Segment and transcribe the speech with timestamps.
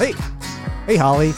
[0.00, 0.14] Hey,
[0.86, 1.32] hey, Holly.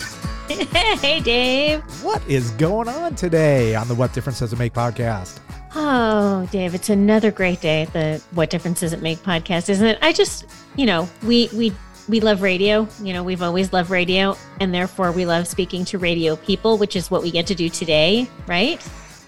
[0.49, 1.83] hey, Dave.
[2.05, 5.41] What is going on today on the What Difference Does It Make podcast?
[5.75, 9.85] Oh, Dave, it's another great day at the What Difference Does It Make podcast, isn't
[9.85, 9.99] it?
[10.01, 10.47] I just,
[10.77, 11.73] you know, we we
[12.09, 12.87] we love radio.
[13.03, 16.95] You know, we've always loved radio, and therefore we love speaking to radio people, which
[16.95, 18.81] is what we get to do today, right?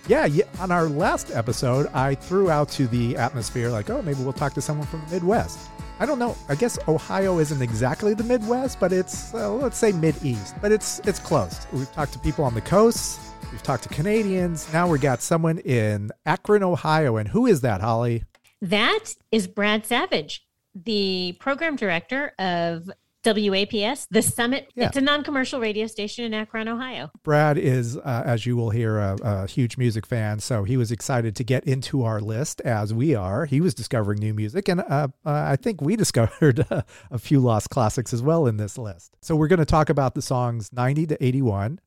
[0.06, 0.44] Yeah, yeah.
[0.60, 4.54] On our last episode, I threw out to the atmosphere like, oh, maybe we'll talk
[4.54, 5.58] to someone from the Midwest.
[6.04, 6.36] I don't know.
[6.50, 10.98] I guess Ohio isn't exactly the Midwest, but it's uh, let's say Mid-East, but it's
[11.06, 11.66] it's close.
[11.72, 13.18] We've talked to people on the coast.
[13.50, 14.70] We've talked to Canadians.
[14.70, 18.24] Now we got someone in Akron, Ohio, and who is that, Holly?
[18.60, 22.90] That is Brad Savage, the program director of
[23.24, 24.70] WAPS, the Summit.
[24.74, 24.88] Yeah.
[24.88, 27.10] It's a non-commercial radio station in Akron, Ohio.
[27.22, 30.92] Brad is, uh, as you will hear, a, a huge music fan, so he was
[30.92, 33.46] excited to get into our list as we are.
[33.46, 37.70] He was discovering new music, and uh, uh, I think we discovered a few lost
[37.70, 39.16] classics as well in this list.
[39.22, 41.80] So we're going to talk about the songs 90 to 81,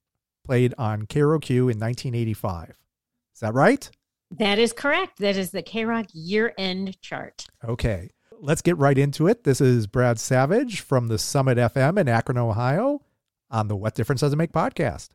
[0.46, 2.70] played on KROQ in 1985.
[3.34, 3.90] Is that right?
[4.32, 5.20] That is correct.
[5.20, 7.46] That is the K Rock year-end chart.
[7.64, 8.10] Okay.
[8.40, 9.44] Let's get right into it.
[9.44, 13.02] This is Brad Savage from the Summit FM in Akron, Ohio,
[13.50, 15.10] on the What Difference Does It Make podcast.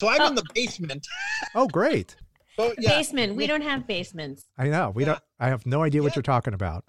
[0.00, 0.28] So I'm Oh.
[0.28, 1.06] in the basement.
[1.54, 2.16] Oh, great.
[2.56, 3.34] So yeah, Basement.
[3.36, 4.46] We don't have basements.
[4.56, 4.90] I know.
[4.90, 5.12] We Yeah.
[5.12, 5.22] don't.
[5.40, 6.16] I have no idea what Yeah.
[6.16, 6.84] you're talking about.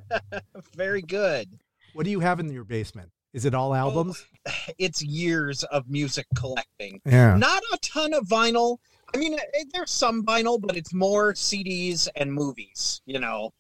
[0.77, 1.49] very good.
[1.95, 3.11] What do you have in your basement?
[3.33, 4.25] Is it all albums?
[4.79, 7.01] It's years of music collecting.
[7.05, 7.37] Yeah.
[7.37, 8.79] Not a ton of vinyl.
[9.15, 13.03] I mean, eh, there's some vinyl, but it's more CDs and movies.
[13.05, 13.51] You know,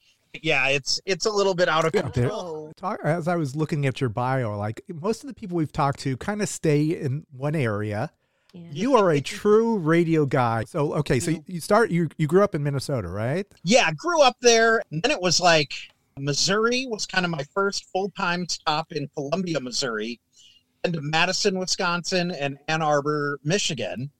[0.42, 2.68] yeah, it's it's a little bit out of Yeah, control.
[2.68, 2.72] Oh.
[2.76, 6.00] Talk, as I was looking at your bio, like most of the people we've talked
[6.00, 8.10] to kind of stay in one area.
[8.52, 8.68] Yeah.
[8.72, 10.64] You are a true radio guy.
[10.64, 13.46] So, okay, so you- you start, you, you grew up in Minnesota, right?
[13.62, 14.82] Yeah, grew up there.
[14.90, 15.74] And then it was like
[16.18, 20.18] Missouri was kind of my first full time stop in Columbia, Missouri,
[20.82, 24.10] and Madison, Wisconsin, and Ann Arbor, Michigan.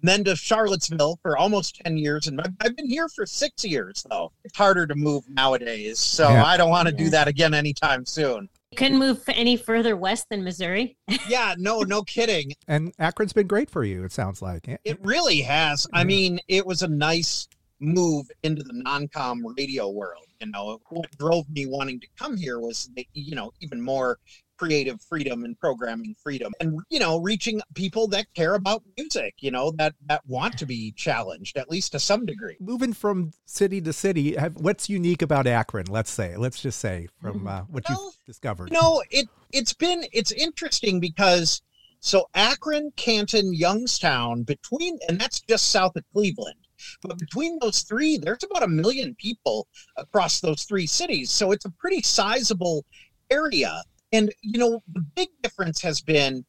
[0.00, 2.26] And then to Charlottesville for almost 10 years.
[2.26, 4.32] And I've- I've been here for six years, though.
[4.44, 5.98] It's harder to move nowadays.
[5.98, 6.44] So Yeah.
[6.44, 7.04] I don't want to Yeah.
[7.04, 8.48] do that again anytime soon.
[8.70, 10.96] You couldn't move any further west than Missouri.
[11.28, 12.52] Yeah, no, no kidding.
[12.68, 14.66] And Akron's been great for you, it sounds like.
[14.84, 15.86] It really has.
[15.92, 17.48] I mean, it was a nice
[17.80, 20.24] move into the non-com radio world.
[20.40, 24.18] You know, what drove me wanting to come here was, the, you know, even more
[24.60, 29.34] creative freedom and programming freedom, and you know, reaching people that care about music.
[29.38, 32.58] You know, that that want to be challenged at least to some degree.
[32.60, 35.86] Moving from city to city, have, what's unique about Akron?
[35.86, 38.70] Let's say, let's just say from uh, what Well, you've discovered.
[38.70, 41.62] You know, it it's been it's interesting because
[42.00, 46.56] so Akron, Canton, Youngstown, between and that's just south of Cleveland.
[47.02, 51.30] But between those three, there's about a million people across those three cities.
[51.30, 52.84] So it's a pretty sizable
[53.30, 53.82] area.
[54.12, 56.44] And you know, the big difference has been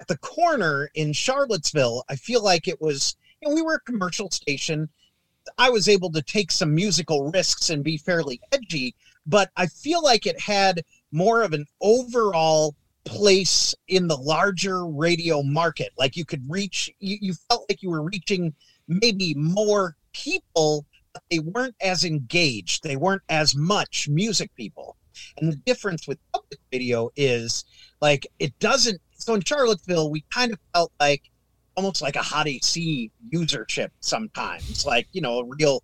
[0.00, 2.04] at the corner in Charlottesville.
[2.08, 4.88] I feel like it was, you know, we were a commercial station.
[5.58, 8.94] I was able to take some musical risks and be fairly edgy,
[9.26, 12.74] but I feel like it had more of an overall
[13.04, 15.92] place in the larger radio market.
[15.96, 18.52] Like you could reach, you, you felt like you were reaching
[18.88, 22.82] maybe more people, but they weren't as engaged.
[22.82, 24.96] They weren't as much music people.
[25.36, 27.64] And the difference with public radio is
[28.00, 29.00] like it doesn't.
[29.12, 31.22] So in Charlottesville, we kind of felt like
[31.76, 35.82] almost like a hot AC usership sometimes, like, you know, a real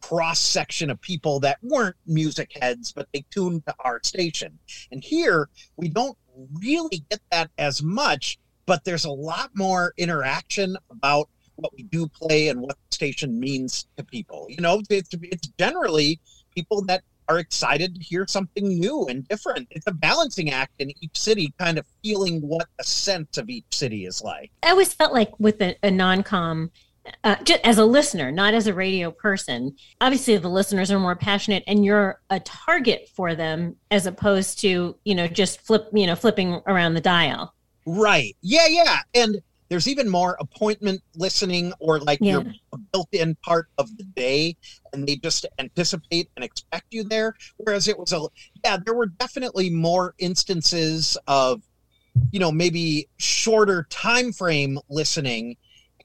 [0.00, 4.58] cross section of people that weren't music heads, but they tuned to our station.
[4.92, 6.16] And here we don't
[6.60, 12.06] really get that as much, but there's a lot more interaction about what we do
[12.08, 14.46] play and what the station means to people.
[14.48, 16.20] You know, it's, it's generally
[16.54, 19.68] people that are excited to hear something new and different.
[19.70, 23.64] It's a balancing act in each city, kind of feeling what the sense of each
[23.70, 24.50] city is like.
[24.62, 26.70] I always felt like with a, a non-com,
[27.22, 29.76] uh, just as a listener, not as a radio person.
[30.00, 34.96] Obviously, the listeners are more passionate, and you're a target for them, as opposed to
[35.04, 37.54] you know just flip, you know, flipping around the dial.
[37.86, 38.34] Right.
[38.40, 38.98] Yeah, yeah.
[39.14, 42.32] And there's even more appointment listening or like Yeah.
[42.32, 44.56] you're a built-in part of the day
[44.92, 47.34] and they just anticipate and expect you there.
[47.56, 48.20] Whereas it was a
[48.64, 51.62] yeah, there were definitely more instances of,
[52.30, 55.56] you know, maybe shorter time frame listening.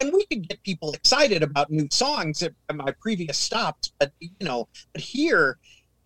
[0.02, 4.14] And we could get people excited about new songs at, at my previous stops, but
[4.20, 5.58] you know, but here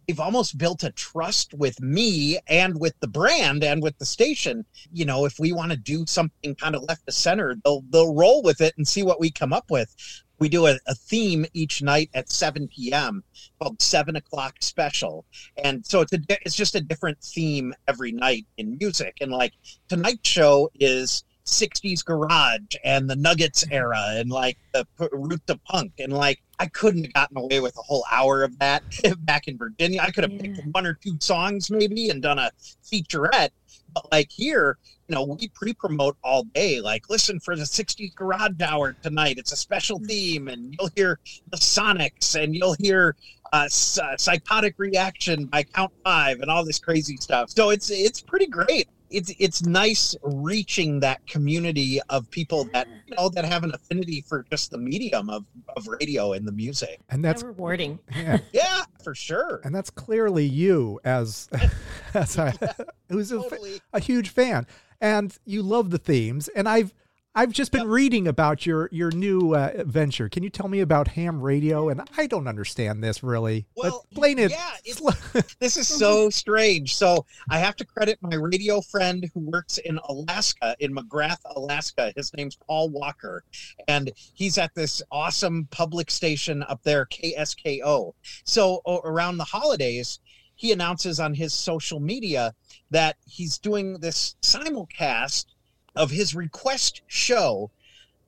[0.08, 4.66] they've almost built a trust with me and with the brand and with the station.
[4.92, 8.14] You know, if we want to do something kind of left to center, they'll they'll
[8.14, 9.96] roll with it and see what we come up with.
[10.40, 13.24] We do a, a theme each night at 7 p.m.
[13.62, 15.26] called Seven O'clock Special,
[15.64, 19.18] and so it's a it's just a different theme every night in music.
[19.22, 19.54] And like
[19.88, 25.94] tonight's show is 60s garage and the Nuggets era and like the root to punk
[26.00, 28.84] and like I couldn't have gotten away with a whole hour of that
[29.26, 30.00] back in Virginia.
[30.02, 30.44] I could have yeah.
[30.44, 32.52] picked one or two songs maybe and done a
[32.90, 33.50] featurette.
[33.94, 34.78] But like here,
[35.10, 36.80] you know, we pre-promote all day.
[36.80, 39.38] Like, listen for the '60s Garage Hour tonight.
[39.38, 40.08] It's a special mm.
[40.08, 41.20] theme, and you'll hear
[41.52, 43.18] the Sonics, and you'll hear
[43.52, 47.50] uh, psychotic reaction by Count Five, and all this crazy stuff.
[47.50, 52.92] So it's it's pretty great it's it's nice reaching that community of people that mm.
[53.08, 55.46] you know that have an affinity for just the medium of,
[55.78, 57.00] of radio and the music.
[57.10, 58.00] And that's so rewarding.
[58.14, 58.40] Yeah.
[58.52, 59.62] yeah, for sure.
[59.64, 61.50] And that's clearly you as
[62.14, 62.54] as a,
[63.10, 63.76] who's totally.
[63.94, 64.66] a, a huge fan.
[65.00, 66.48] And you love the themes.
[66.50, 66.94] And I've
[67.36, 67.90] I've just been yep.
[67.90, 70.30] reading about your your new uh, venture.
[70.30, 71.90] Can you tell me about ham radio?
[71.90, 73.66] And I don't understand this really.
[73.76, 74.52] Well, explain it.
[74.52, 76.96] Yeah, this is so strange.
[76.96, 82.14] So I have to credit my radio friend who works in Alaska, in McGrath, Alaska.
[82.16, 83.44] His name's Paul Walker,
[83.88, 88.14] and he's at this awesome public station up there, KSKO.
[88.44, 90.20] So around the holidays,
[90.56, 92.54] he announces on his social media
[92.92, 95.46] that he's doing this simulcast
[95.96, 97.72] of his request show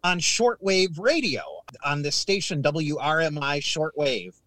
[0.03, 1.41] on shortwave radio
[1.83, 4.39] on the station WRMI shortwave.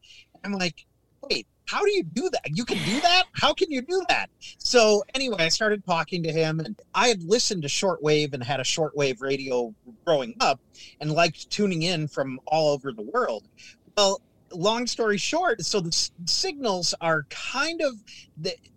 [0.44, 0.86] I'm like,
[1.28, 2.56] wait, how do you do that?
[2.56, 3.24] You can do that?
[3.32, 4.30] How can you do that?
[4.58, 8.60] So anyway, I started talking to him and I had listened to shortwave and had
[8.60, 9.74] a shortwave radio
[10.04, 10.60] growing up
[11.00, 13.48] and liked tuning in from all over the world.
[13.96, 14.22] Well,
[14.52, 17.94] long story short, so the signals are kind of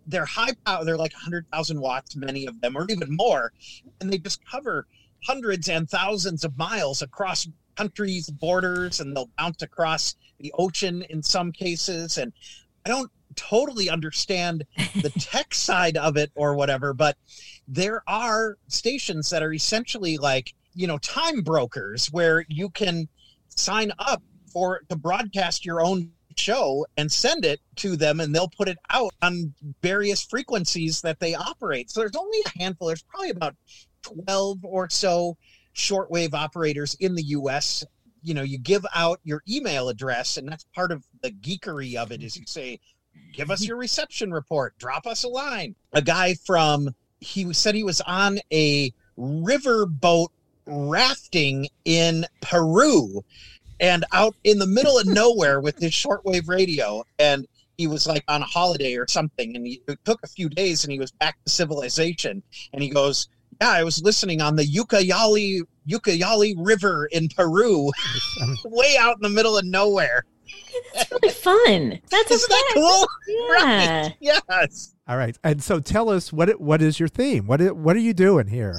[0.06, 0.84] they're high power.
[0.84, 3.52] They're like 100,000 watts, many of them, or even more,
[4.00, 4.86] and they just cover
[5.24, 11.22] hundreds and thousands of miles across countries, borders, and they'll bounce across the ocean in
[11.22, 12.18] some cases.
[12.18, 12.32] And
[12.84, 14.64] I don't totally understand
[15.00, 17.16] the tech side of it or whatever, but
[17.68, 23.08] there are stations that are essentially like you know time brokers where you can
[23.48, 24.22] sign up
[24.52, 28.78] for to broadcast your own show and send it to them and they'll put it
[28.90, 31.90] out on various frequencies that they operate.
[31.90, 33.54] So there's only a handful, there's probably about
[34.02, 35.36] 12 or so
[35.74, 37.84] shortwave operators in the US.
[38.22, 42.12] You know, you give out your email address and that's part of the geekery of
[42.12, 42.78] it is you say,
[43.32, 45.74] give us your reception report, drop us a line.
[45.92, 50.32] A guy from he said he was on a river boat
[50.66, 53.24] rafting in Peru
[53.82, 57.04] and out in the middle of nowhere with his shortwave radio.
[57.18, 57.46] And
[57.76, 59.54] he was like on a holiday or something.
[59.56, 62.42] And he, it took a few days and he was back to civilization.
[62.72, 63.28] And he goes,
[63.60, 67.90] Yeah, I was listening on the Ucayali, Ucayali River in Peru,
[68.64, 70.24] way out in the middle of nowhere.
[70.94, 72.00] That's really fun.
[72.08, 73.08] That's Isn't that cool?
[73.26, 74.02] Yeah.
[74.02, 74.16] Right.
[74.20, 74.94] Yes.
[75.08, 75.36] All right.
[75.42, 77.46] And so tell us what it, what is your theme?
[77.46, 78.76] What what are you doing here?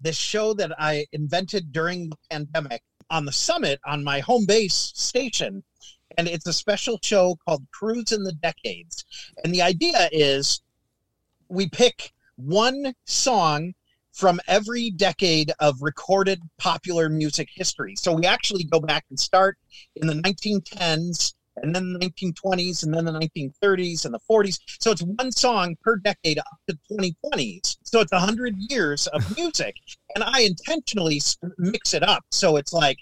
[0.00, 4.92] The show that I invented during the pandemic on the summit on my home base
[4.94, 5.62] station.
[6.18, 9.04] And it's a special show called Cruise in the Decades.
[9.44, 10.60] And the idea is
[11.48, 13.74] we pick one song
[14.12, 17.94] from every decade of recorded popular music history.
[17.96, 19.56] So we actually go back and start
[19.96, 24.58] in the 1910s and then the 1920s and then the 1930s and the 40s.
[24.80, 27.76] So it's one song per decade up to 2020s.
[27.84, 29.76] So it's 100 years of music.
[30.14, 31.20] and I intentionally
[31.58, 32.24] mix it up.
[32.30, 32.98] So it's like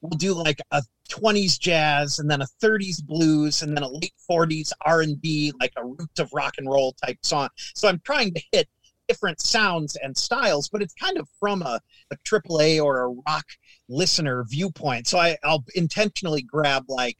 [0.00, 4.12] we'll do like a 20s jazz and then a 30s blues and then a late
[4.30, 7.48] 40s R&B like a roots of rock and roll type song.
[7.74, 8.68] So I'm trying to hit
[9.08, 11.80] different sounds and styles, but it's kind of from a,
[12.10, 13.44] a AAA or a rock
[13.88, 15.06] listener viewpoint.
[15.06, 17.18] So I, I'll intentionally grab like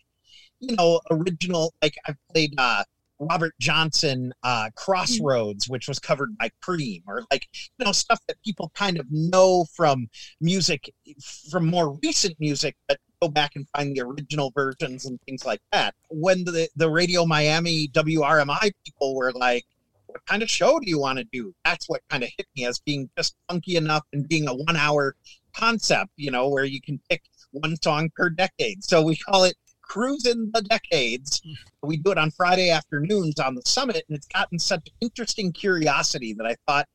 [0.68, 2.84] you know, original, like I've played uh,
[3.18, 7.46] Robert Johnson uh, Crossroads, which was covered by Cream, or like,
[7.78, 10.08] you know, stuff that people kind of know from
[10.40, 10.92] music,
[11.50, 15.60] from more recent music, but go back and find the original versions and things like
[15.72, 15.94] that.
[16.10, 19.64] When the, the Radio Miami WRMI people were like,
[20.06, 21.54] what kind of show do you want to do?
[21.64, 24.76] That's what kind of hit me as being just funky enough and being a one
[24.76, 25.16] hour
[25.56, 28.84] concept, you know, where you can pick one song per decade.
[28.84, 29.56] So we call it
[29.88, 31.42] cruising the decades.
[31.82, 36.34] We do it on Friday afternoons on the summit, and it's gotten such interesting curiosity
[36.34, 36.88] that I thought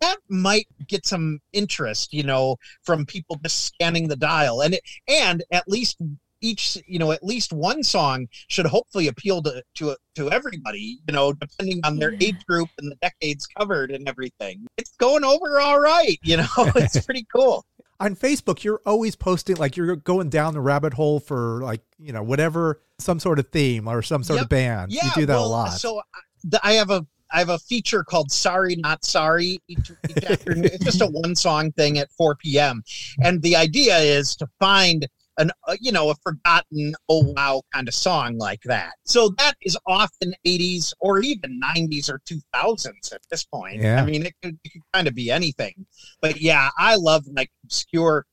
[0.00, 4.82] that might get some interest, you know, from people just scanning the dial, and it,
[5.08, 5.96] and at least
[6.42, 11.14] each you know at least one song should hopefully appeal to to to everybody you
[11.14, 14.66] know depending on their age group and the decades covered and everything.
[14.76, 17.64] It's going over all right you know it's pretty cool
[18.00, 22.12] on Facebook, you're always posting like you're going down the rabbit hole for like you
[22.12, 24.44] know whatever some sort of theme or some sort Yep.
[24.44, 24.92] of band.
[24.92, 25.68] yeah you do that well, a lot.
[25.72, 30.24] so uh, I- have a i have a feature called sorry not sorry each, each
[30.24, 32.82] afternoon it's just a one song thing at 4 p.m
[33.22, 37.88] and the idea is to find an uh, you know a forgotten oh wow kind
[37.88, 43.20] of song like that so that is often 80s or even 90s or 2000s at
[43.30, 44.00] this point Yeah.
[44.02, 45.86] i mean it could, it could kind of be anything
[46.20, 48.24] but yeah i love like obscure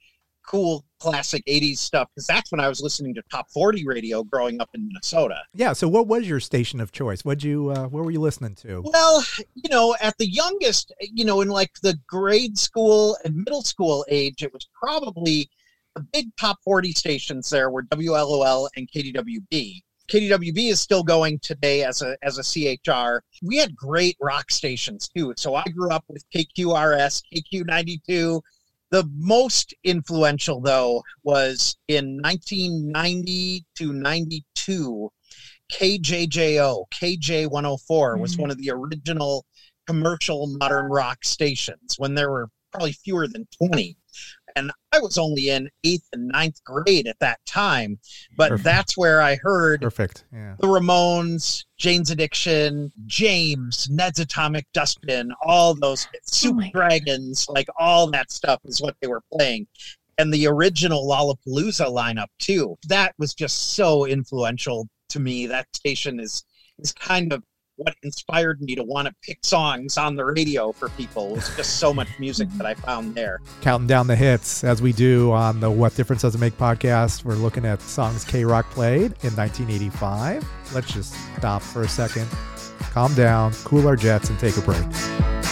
[0.45, 4.60] cool classic 80s stuff because that's when i was listening to top 40 radio growing
[4.62, 5.74] up in minnesota yeah.
[5.74, 7.24] So what was your station of choice?
[7.24, 8.81] What'd you uh, what were you listening to?
[8.91, 13.62] Well, you know, at the youngest, you know, in like the grade school and middle
[13.62, 15.50] school age, it was probably
[15.95, 19.81] the big top 40 stations there were WLOL and KDWB.
[20.09, 23.23] KDWB is still going today as a as a CHR.
[23.41, 25.33] We had great rock stations too.
[25.38, 28.41] So I grew up with KQRS, KQ92.
[28.91, 35.09] The most influential though was in 1990 to 92
[35.71, 38.39] KJJO, KJ104 was Mhm.
[38.39, 39.45] one of the original
[39.88, 43.97] commercial modern rock stations when there were probably fewer than 20.
[44.55, 48.00] And I was only in eighth and ninth grade at that time,
[48.38, 48.63] but Perfect.
[48.63, 50.25] that's where I heard Perfect.
[50.31, 50.55] Yeah.
[50.60, 57.67] the Ramones, Jane's Addiction, James, Ned's Atomic Dustbin, all those oh Super my- Dragons, like
[57.79, 59.67] all that stuff is what they were playing.
[60.19, 62.77] And the original Lollapalooza lineup too.
[62.88, 65.48] That was just so influential to me.
[65.48, 66.43] That station is
[66.79, 67.43] is kind of
[67.75, 71.32] what inspired me to want to pick songs on the radio for people.
[71.32, 73.39] Was just so much music that I found there.
[73.62, 77.24] Counting down the hits as we do on the What Difference Does It Make podcast.
[77.24, 80.48] We're looking at songs K Rock played in 1985.
[80.74, 82.27] Let's just stop for a second,
[82.92, 85.42] calm down, cool our jets, and take a break.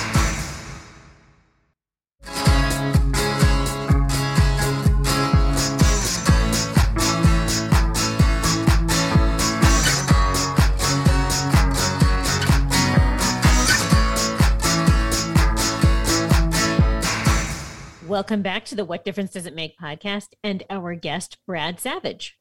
[18.22, 22.38] Welcome back to the What Difference Does It Make podcast and our guest, Brad Savage.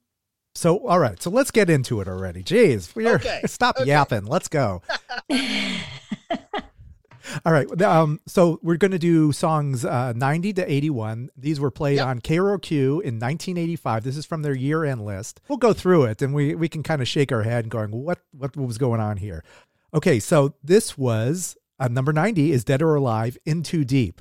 [0.55, 2.43] So, all right, so let's get into it already.
[2.45, 3.89] Jeez, we're Okay, stop okay.
[3.89, 4.27] yapping.
[4.27, 4.83] Let's go.
[7.47, 7.81] All right.
[7.81, 11.31] Um, so we're going to do songs uh, 90 to 81.
[11.35, 12.07] These were played Yep.
[12.07, 14.05] on KROQ in 1985.
[14.05, 15.41] This is from their year end list.
[15.49, 17.91] We'll go through it and we, we can kind of shake our head and going,
[17.93, 19.43] what, what was going on here?
[19.95, 20.21] Okay.
[20.21, 24.21] So this was uh, number 90 is Dead or Alive In Too Deep,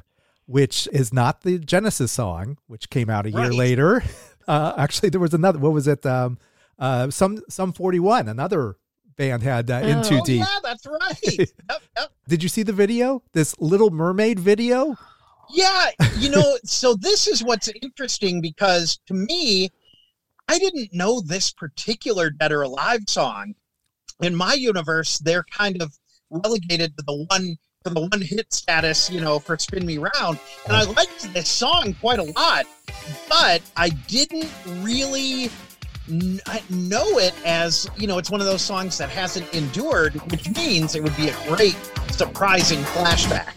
[0.49, 3.53] which is not the Genesis song, which came out a year Right.
[3.53, 4.03] later.
[4.47, 6.03] Uh, actually, there was another, what was it?
[6.07, 6.39] Um,
[6.79, 8.77] uh, some, Sum 41, another
[9.15, 10.01] band had uh, In Oh.
[10.11, 10.39] Oh, Deep.
[10.39, 11.19] yeah, that's right.
[11.37, 11.49] yep,
[11.95, 12.11] yep.
[12.27, 13.21] Did you see the video?
[13.33, 14.95] This Little Mermaid video?
[15.51, 19.69] Yeah, you know, so this is what's interesting because to me,
[20.47, 23.53] I didn't know this particular Dead or Alive song.
[24.23, 25.95] In my universe, they're kind of
[26.31, 30.37] relegated to the one the one hit status, you know, for Spin Me Round.
[30.65, 32.65] And I liked this song quite a lot,
[33.29, 34.49] but I didn't
[34.81, 35.49] really
[36.09, 40.95] know it as, you know, it's one of those songs that hasn't endured, which means
[40.95, 41.77] it would be a great,
[42.11, 43.53] surprising flashback.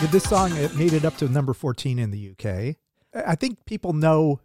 [0.00, 2.76] With this song, it made it up to number 14 in the UK.
[3.26, 4.40] I think people know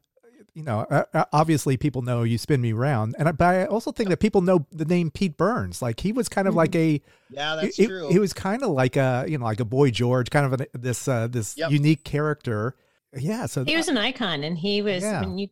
[0.55, 3.65] you know, uh, uh, obviously people know you spin me round, and I, but I
[3.65, 5.81] also think that people know the name Pete Burns.
[5.81, 8.07] Like he was kind of like a, Yeah, that's he, true.
[8.09, 10.67] he was kind of like a, you know, like a boy George, kind of an,
[10.73, 11.71] this uh, this Yep.
[11.71, 12.75] unique character.
[13.17, 15.21] Yeah, so He was an icon, and he was Yeah.
[15.21, 15.47] when you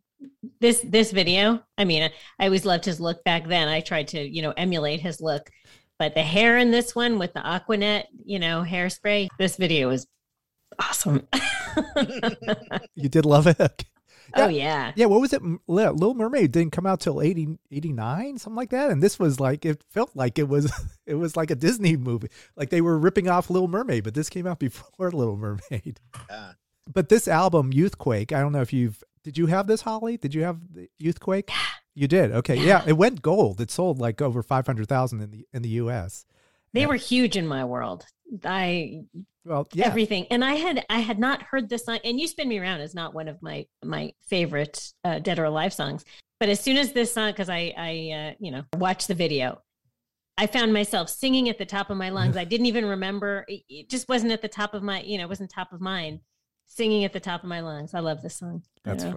[0.60, 1.64] this this video.
[1.80, 3.68] I mean, I, I always loved his look back then.
[3.68, 5.50] I tried to you know emulate his look,
[6.02, 9.28] but the hair in this one with the Aquanet, you know, hairspray.
[9.38, 10.08] This video was
[10.80, 11.28] awesome.
[12.96, 13.86] you did love it.
[14.36, 15.44] oh yeah, Yeah, what was it?
[15.68, 18.90] Little Mermaid didn't come out till 80, 89, something like that.
[18.90, 20.74] And this was like it felt like it was
[21.06, 22.30] it was like a Disney movie.
[22.56, 26.00] Like they were ripping off Little Mermaid, but this came out before Little Mermaid.
[26.32, 26.54] Yeah.
[26.92, 30.18] But this album, Youthquake, I don't know if you've did you have this, Holly?
[30.18, 31.50] Did you have the Youthquake?
[31.96, 32.32] You did.
[32.32, 32.56] Okay.
[32.56, 32.64] Yeah.
[32.64, 32.84] Yeah.
[32.88, 33.60] it went gold.
[33.62, 36.26] It sold like over five hundred thousand in the in the US.
[36.74, 36.88] they Yeah.
[36.88, 38.06] were huge in my world.
[38.46, 39.02] I
[39.44, 39.88] Well, yeah.
[39.88, 42.00] everything, and I had I had not heard this song.
[42.06, 45.44] And "You Spin Me Around" is not one of my my favorite uh, Dead or
[45.46, 46.06] Alive songs.
[46.40, 47.92] But as soon as this song, because I I
[48.30, 49.62] uh, you know watched the video,
[50.38, 52.38] I found myself singing at the top of my lungs.
[52.44, 53.44] I didn't even remember.
[53.50, 55.82] It, it just wasn't at the top of my you know it wasn't top of
[55.82, 56.22] mind.
[56.74, 57.94] Singing at the top of my lungs.
[57.94, 58.64] I love this song.
[58.84, 59.16] That's Yeah.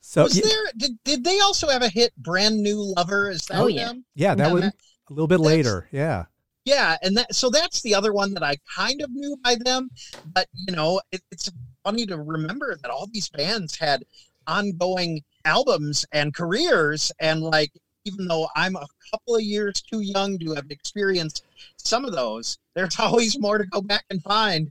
[0.00, 0.64] so was yeah, there?
[0.76, 3.30] Did, did they also have a hit, "Brand New Lover"?
[3.30, 3.86] Is that Oh, yeah.
[3.88, 4.04] them?
[4.16, 4.74] yeah, that Yeah, was that-
[5.08, 5.88] a little bit later.
[5.92, 6.24] Yeah.
[6.64, 9.90] Yeah, and that so that's the other one that I kind of knew by them,
[10.34, 11.50] but you know, it, it's
[11.84, 14.04] funny to remember that all these bands had
[14.46, 17.72] ongoing albums and careers, and like
[18.04, 21.44] even though I'm a couple of years too young to have experienced
[21.76, 24.70] some of those, there's always more to go back and find.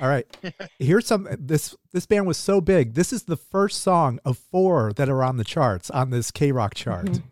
[0.00, 0.26] All right.
[0.78, 2.94] Here's some this this band was so big.
[2.94, 6.52] This is the first song of four that are on the charts on this K
[6.52, 7.06] Rock chart.
[7.06, 7.22] Mhm.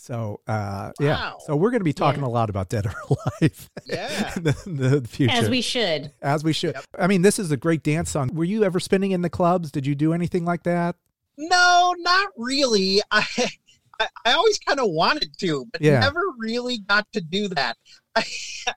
[0.00, 1.32] So uh yeah.
[1.46, 2.28] So we're gonna be talking Yeah.
[2.28, 4.32] a lot about Dead or Alive Yeah.
[4.36, 5.34] in the, in the future.
[5.34, 6.12] As we should.
[6.22, 6.74] As we should.
[6.76, 6.84] Yep.
[6.98, 8.30] I mean, this is a great dance song.
[8.32, 9.70] Were you ever spinning in the clubs?
[9.72, 10.96] Did you do anything like that?
[11.36, 13.00] No, not really.
[13.10, 13.24] I
[14.00, 16.00] I, I always kind of wanted to, but Yeah.
[16.00, 17.76] never really got to do that.
[18.16, 18.22] I,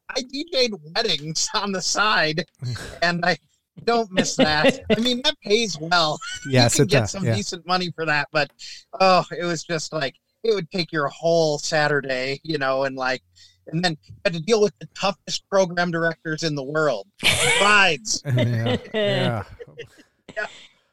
[0.09, 2.45] I DJ'd weddings on the side,
[3.01, 3.37] and I
[3.85, 4.79] don't miss that.
[4.95, 6.19] I mean, that pays well.
[6.49, 7.11] Yes, you it can get does.
[7.11, 7.35] some Yeah.
[7.35, 8.51] decent money for that, but
[8.99, 13.21] oh, it was just like it would take your whole Saturday, you know, and like,
[13.67, 17.07] and then you had to deal with the toughest program directors in the world.
[17.59, 18.23] Brides.
[18.25, 18.77] yeah.
[18.93, 19.43] Yeah.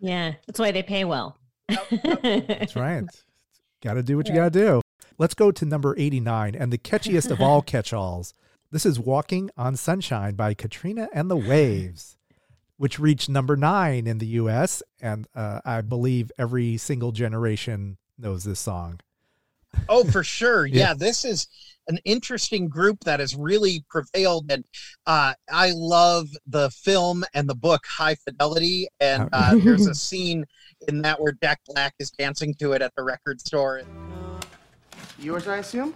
[0.01, 1.37] Yeah, that's why they pay well.
[1.69, 3.05] That's right.
[3.83, 4.81] Got to do what you got to do.
[5.19, 8.35] Let's go to number 89 and the catchiest of all catch alls.
[8.73, 12.17] This is Walking on Sunshine by Katrina and the Waves,
[12.77, 14.83] which reached number nine in the US.
[15.01, 19.01] And uh, I believe every single generation knows this song.
[19.89, 20.67] Oh, for sure.
[20.67, 20.89] Yeah.
[20.89, 20.95] Yeah.
[20.95, 21.47] this is
[21.89, 24.51] an interesting group that has really prevailed.
[24.51, 24.65] And
[25.07, 28.89] uh, I love the film and the book High Fidelity.
[29.01, 30.45] And uh, there's a scene
[30.87, 33.83] in that where Jack Black is dancing to it at the record store.
[35.19, 35.95] Yours, I assume?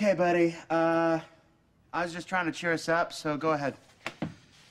[0.00, 0.54] Okay, buddy.
[0.70, 1.18] Uh,
[1.92, 3.74] I was just trying to cheer us up, so go ahead.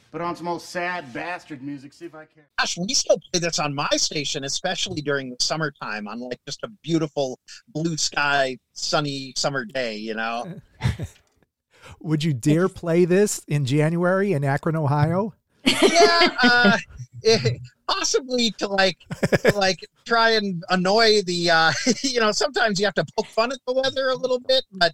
[0.09, 2.45] Put on some old sad bastard music, see if I care.
[2.57, 6.63] Gosh, we still play this on my station, especially during the summertime on like just
[6.63, 10.61] a beautiful blue sky, sunny summer day, you know?
[11.99, 15.33] Would you dare play this in January in Akron, Ohio?
[15.65, 16.77] yeah, uh,
[17.87, 18.97] possibly to like,
[19.43, 21.71] to like try and annoy the, uh,
[22.03, 24.93] you know, sometimes you have to poke fun at the weather a little bit, but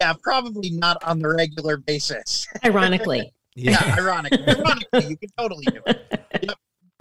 [0.00, 2.46] yeah, probably not on the regular basis.
[2.64, 3.32] Ironically.
[3.58, 4.34] Yeah, ironic.
[4.34, 6.52] Ironically, you could totally do it.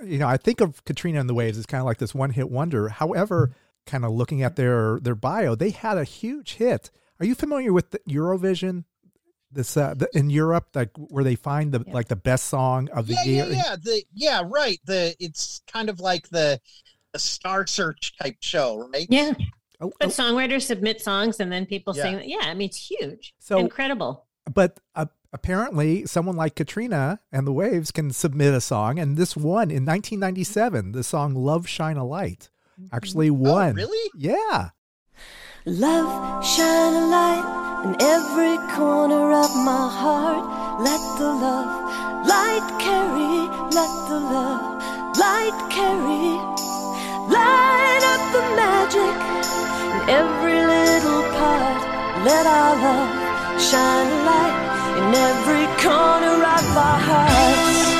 [0.05, 2.29] you know, I think of Katrina and the Waves as kind of like this one
[2.29, 2.87] hit wonder.
[2.87, 3.51] However,
[3.85, 6.91] kind of looking at their their bio, they had a huge hit.
[7.19, 8.85] Are you familiar with the Eurovision?
[9.55, 11.93] This uh, the, in Europe, like where they find the Yeah.
[11.93, 13.45] like the best song of the Yeah, year.
[13.47, 13.75] yeah, yeah.
[13.81, 14.79] The yeah, right.
[14.85, 16.59] The it's kind of like the
[17.13, 19.07] the Star Search type show, right?
[19.09, 19.33] Yeah.
[19.81, 22.03] Oh, But oh, songwriters submit songs and then people Yeah.
[22.03, 22.21] sing.
[22.29, 23.33] Yeah, I mean, it's huge.
[23.39, 24.25] So- Incredible.
[24.53, 29.35] but uh, apparently, someone like Katrina and the Waves can submit a song, and this
[29.35, 30.91] one in 1997.
[30.91, 32.49] The song "Love Shine a Light."
[32.91, 33.69] actually won.
[33.71, 34.11] Oh, really?
[34.17, 34.69] Yeah.
[35.67, 40.45] Love, shine a light in every corner of my heart.
[40.79, 44.61] Let the love light carry, let the love
[45.17, 46.37] light carry.
[47.33, 49.17] Light up the magic
[49.89, 51.81] in every little part.
[52.23, 54.57] Let our love shine a light
[54.99, 57.94] in every corner of our hearts.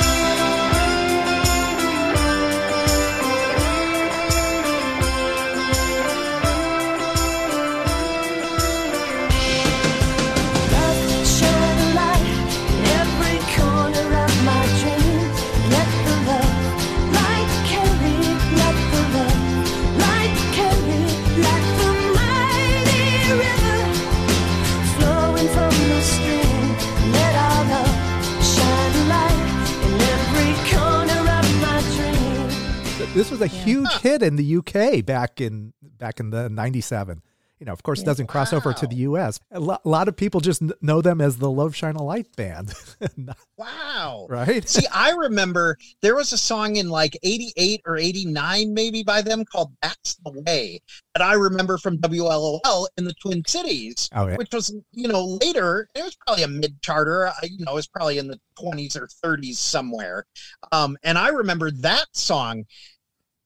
[33.16, 37.22] This was a huge hit in the UK back in back in the 97.
[37.58, 39.40] You know, of course, it doesn't cross over to the US.
[39.50, 42.02] A lo- a lot of people just kn- know them as the Love Shine a
[42.02, 42.74] Light band,
[43.56, 44.26] Wow.
[44.28, 44.68] right?
[44.68, 49.42] See, I remember there was a song in like 88 or 89, maybe by them
[49.46, 50.80] called That's the Way
[51.14, 54.36] that I remember from WLOL in the Twin Cities, Oh, yeah.
[54.36, 55.88] which was, you know, later.
[55.94, 59.08] It was probably a mid charter, you know, it was probably in the 20s or
[59.24, 60.26] 30s somewhere.
[60.72, 62.64] Um, and I remember that song,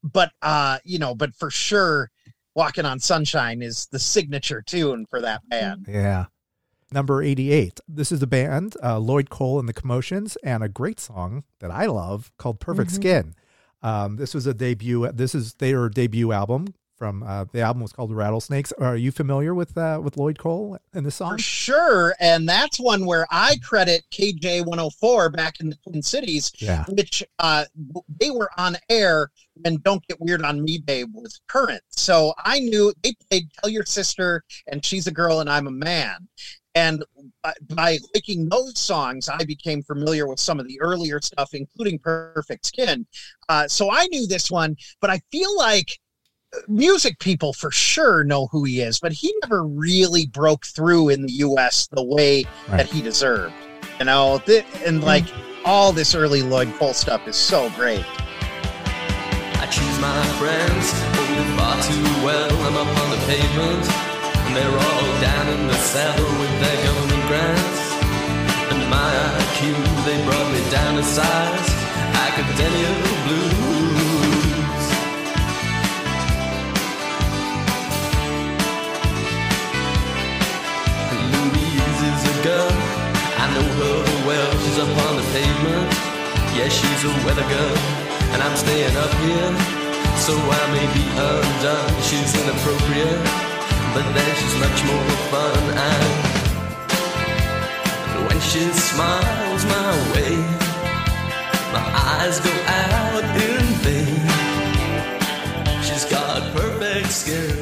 [0.02, 2.10] but, uh, you know, but for sure,
[2.54, 5.86] Walking on Sunshine is the signature tune for that band.
[5.88, 6.26] Yeah.
[6.92, 7.78] Number 88.
[7.86, 11.70] This is the band, uh, Lloyd Cole and the Commotions, and a great song that
[11.70, 13.34] I love called Perfect Skin.
[13.82, 15.10] Um, this was a debut.
[15.12, 18.72] This is their debut album from uh, the album was called Rattlesnakes.
[18.72, 21.38] Are you familiar with uh, with Lloyd Cole and the song?
[21.38, 22.14] For sure.
[22.20, 26.84] And that's one where I credit KJ 104 back in the Twin Cities, Yeah.
[26.90, 27.64] which uh,
[28.20, 29.30] they were on air
[29.62, 31.82] when Don't Get Weird on Me, Babe was current.
[31.88, 35.70] So I knew they played Tell Your Sister and She's a Girl and I'm a
[35.70, 36.28] Man.
[36.74, 37.02] And
[37.42, 41.98] by, by liking those songs, I became familiar with some of the earlier stuff, including
[41.98, 43.06] Perfect Skin.
[43.48, 45.98] Uh, so I knew this one, but I feel like
[46.68, 51.22] music people for sure know who he is, but he never really broke through in
[51.22, 52.78] the US the way Right.
[52.78, 53.54] that he deserved.
[53.98, 55.04] You know, th- and mm.
[55.04, 55.24] like
[55.64, 58.04] all this early Lloyd Cole stuff is so great.
[59.60, 62.50] I choose my friends only far too well.
[62.66, 63.84] I'm up on the pavement,
[64.46, 67.80] and they're all down in the cellar with their government grants.
[68.72, 71.68] And my IQ, they brought me down to size.
[72.16, 72.90] Academia
[73.26, 73.89] blues.
[82.42, 84.50] Girl, I know her well.
[84.64, 85.92] She's up on the pavement.
[86.56, 87.76] Yeah, she's a weather girl,
[88.32, 89.52] and I'm staying up here.
[90.16, 91.92] So I may be undone.
[92.02, 93.20] She's inappropriate,
[93.94, 95.62] but then she's much more fun.
[98.14, 100.36] And when she smiles my way,
[101.72, 101.84] my
[102.16, 104.20] eyes go out in vain.
[105.82, 107.56] She's got perfect skin.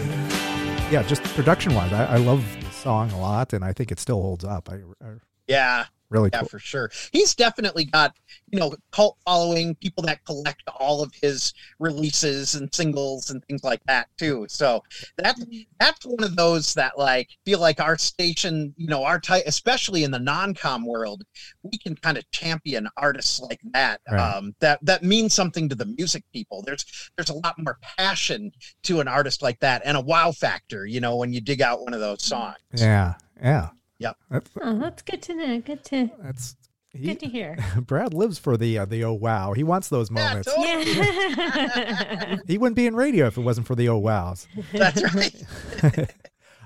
[0.91, 2.45] Yeah, just production wise, I, I love
[2.79, 4.69] song a lot, and I think it still holds up.
[4.71, 5.15] I, I
[5.49, 6.49] Yeah, really yeah, cool.
[6.49, 6.91] for sure.
[7.13, 8.17] He's definitely got,
[8.51, 13.65] you know, cult following, people that collect all of his releases and singles and things
[13.65, 14.47] like that too.
[14.49, 14.83] So
[15.17, 15.45] that's
[15.79, 20.05] that's one of those that like feel like our station, you know, our type, especially
[20.05, 21.25] in the non-com world,
[21.63, 24.01] we can kind of champion artists like that.
[24.11, 24.21] Right.
[24.21, 26.63] Um, that that means something to the music people.
[26.63, 28.53] There's there's a lot more passion
[28.85, 31.83] to an artist like that and a wow factor, you know, when you dig out
[31.83, 32.57] one of those songs.
[32.75, 33.71] Yeah, yeah.
[33.99, 34.17] Yep.
[34.31, 35.61] That's, Oh, that's good to know.
[35.61, 36.57] Good to that's
[36.93, 37.57] he, good to hear.
[37.81, 39.53] Brad lives for the uh, the oh wow.
[39.53, 40.49] He wants those Yeah, moments.
[40.55, 40.93] totally.
[40.93, 42.37] Yeah.
[42.47, 44.47] he wouldn't be in radio if it wasn't for the oh wows.
[44.73, 45.35] That's right.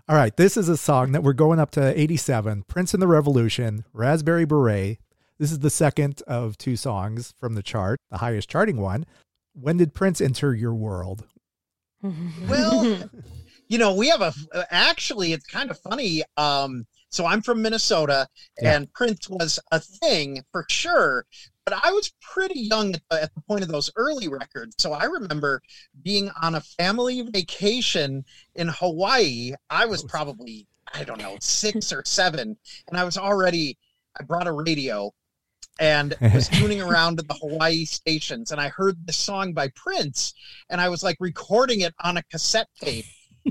[0.08, 3.06] All right, this is a song that we're going up to 87, Prince and the
[3.06, 4.98] Revolution, Raspberry Beret.
[5.38, 9.06] This is the second of two songs from the chart, the highest charting one.
[9.54, 11.24] When did Prince enter your world?
[12.48, 13.08] Well,
[13.68, 14.32] you know, we have a
[14.72, 16.22] actually it's kind of funny.
[16.36, 18.26] Um, so I'm from Minnesota,
[18.60, 18.74] Yeah.
[18.76, 21.26] and Prince was a thing for sure.
[21.64, 24.74] But I was pretty young at the, at the point of those early records.
[24.78, 25.62] So I remember
[26.02, 28.24] being on a family vacation
[28.56, 29.52] in Hawaii.
[29.70, 32.56] I was oh, probably, I don't know, six or seven.
[32.88, 33.78] And I was already,
[34.18, 35.12] I brought a radio
[35.78, 38.50] and was tuning around to the Hawaii stations.
[38.50, 40.34] And I heard this song by Prince
[40.70, 43.04] and I was like recording it on a cassette tape.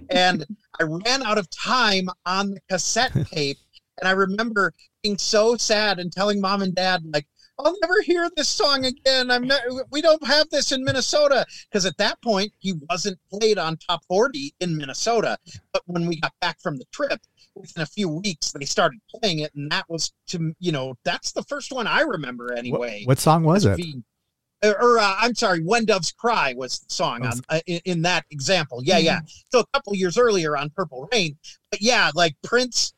[0.09, 0.45] And
[0.79, 3.57] I ran out of time on the cassette tape.
[3.99, 4.73] And I remember
[5.03, 7.27] being so sad and telling mom and dad, like,
[7.59, 9.29] I'll never hear this song again.
[9.29, 13.59] I'm not, we don't have this in Minnesota because at that point he wasn't played
[13.59, 15.37] on top 40 in Minnesota.
[15.71, 17.19] But when we got back from the trip,
[17.53, 21.33] within a few weeks they started playing it, and that was to you know that's
[21.33, 23.03] the first one I remember What, anyway.
[23.05, 23.79] what song was it?
[24.63, 28.01] Or, or, uh, I'm sorry, "When Doves Cry" was the song on, uh, in, in
[28.03, 28.81] that example.
[28.83, 29.21] Yeah, yeah.
[29.51, 31.37] So a couple years earlier on "Purple Rain,"
[31.69, 32.93] but yeah, like Prince.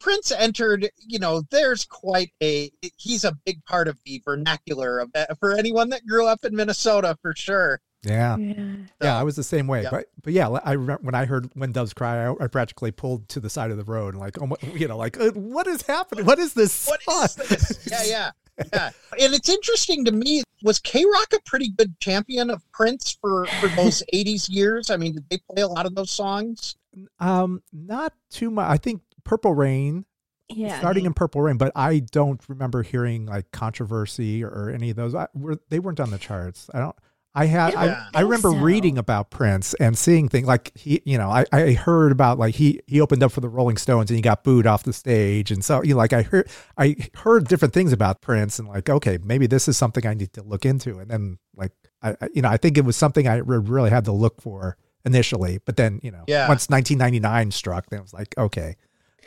[0.00, 0.90] Prince entered.
[0.98, 2.72] You know, there's quite a.
[2.96, 6.56] He's a big part of the vernacular of that for anyone that grew up in
[6.56, 7.80] Minnesota, for sure.
[8.02, 8.36] Yeah.
[8.36, 8.74] Yeah.
[9.00, 9.82] Yeah, I was the same way.
[9.82, 9.90] Yeah.
[9.90, 13.28] But but yeah, I remember when I heard "When Doves Cry," I, I practically pulled
[13.28, 15.82] to the side of the road and like, oh, you know, like, uh, what is
[15.82, 16.26] happening?
[16.26, 16.88] What is this?
[16.88, 17.24] What song?
[17.24, 17.88] is this?
[17.88, 18.30] Yeah, yeah,
[18.72, 18.90] yeah.
[19.20, 20.42] And it's interesting to me.
[20.62, 24.90] Was K Rock a pretty good champion of Prince for for those '80s years?
[24.90, 26.76] I mean, did they play a lot of those songs?
[27.18, 28.68] Um, not too much.
[28.70, 30.04] I think "Purple Rain,"
[30.48, 30.78] Yeah.
[30.78, 35.14] starting in "Purple Rain," but I don't remember hearing like controversy or any of those.
[35.14, 36.70] I, were they weren't on the charts.
[36.72, 36.96] I don't.
[37.34, 37.72] I had.
[37.72, 37.80] Yeah.
[37.80, 38.56] I, I think remember so.
[38.58, 42.54] reading about Prince and seeing things like he, you know, I, I heard about like
[42.54, 45.50] he he opened up for the Rolling Stones and he got booed off the stage,
[45.50, 48.90] and so you know, like I heard I heard different things about Prince and like
[48.90, 52.28] okay, maybe this is something I need to look into, and then like I, I
[52.34, 55.58] you know I think it was something I re- really had to look for initially,
[55.64, 56.48] but then you know Yeah.
[56.48, 58.76] once 1999 struck, then it was like okay,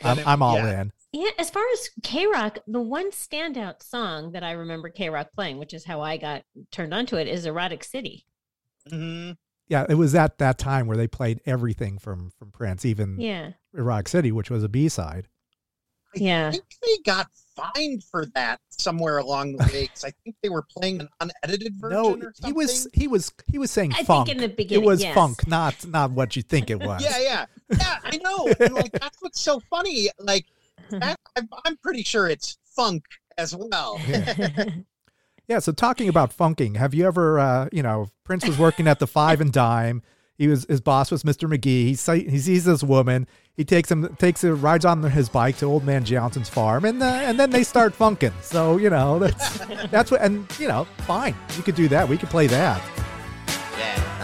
[0.04, 0.82] I'm, And it- I'm all yeah.
[0.82, 0.92] in.
[1.18, 5.28] Yeah, as far as K Rock, the one standout song that I remember K Rock
[5.34, 8.26] playing, which is how I got turned onto it, is Erotic City.
[8.90, 9.30] hmm
[9.68, 13.52] Yeah, it was at that time where they played everything from from Prince, even Yeah.
[13.74, 15.28] Erotic City, which was a B side.
[16.14, 16.50] I Yeah.
[16.50, 20.66] think they got fined for that somewhere along the way because I think they were
[20.70, 21.96] playing an unedited version.
[21.96, 22.34] No, or something.
[22.44, 24.28] he was he was he was saying I think funk.
[24.28, 25.14] in the beginning, it was yes.
[25.14, 27.02] funk, not not what you think it was.
[27.02, 27.96] Yeah, yeah, yeah.
[28.04, 28.52] I know.
[28.60, 30.10] And like that's what's so funny.
[30.18, 30.44] Like
[30.90, 33.04] that, I'm, I'm pretty sure it's funk
[33.38, 34.00] as well.
[35.48, 38.98] Yeah, so talking about funking, have you ever, uh, you know, Prince was working at
[38.98, 40.02] the Five and Dime.
[40.38, 41.48] He was his boss was Mr.
[41.48, 41.86] McGee.
[41.86, 43.26] He see, he sees this woman.
[43.56, 47.02] He takes him takes a rides on his bike to Old Man Johnson's farm, and
[47.02, 48.32] uh, and then they start funking.
[48.42, 52.06] So you know that's that's what, and you know, fine, you could do that.
[52.06, 52.82] We could play that.
[53.48, 54.15] I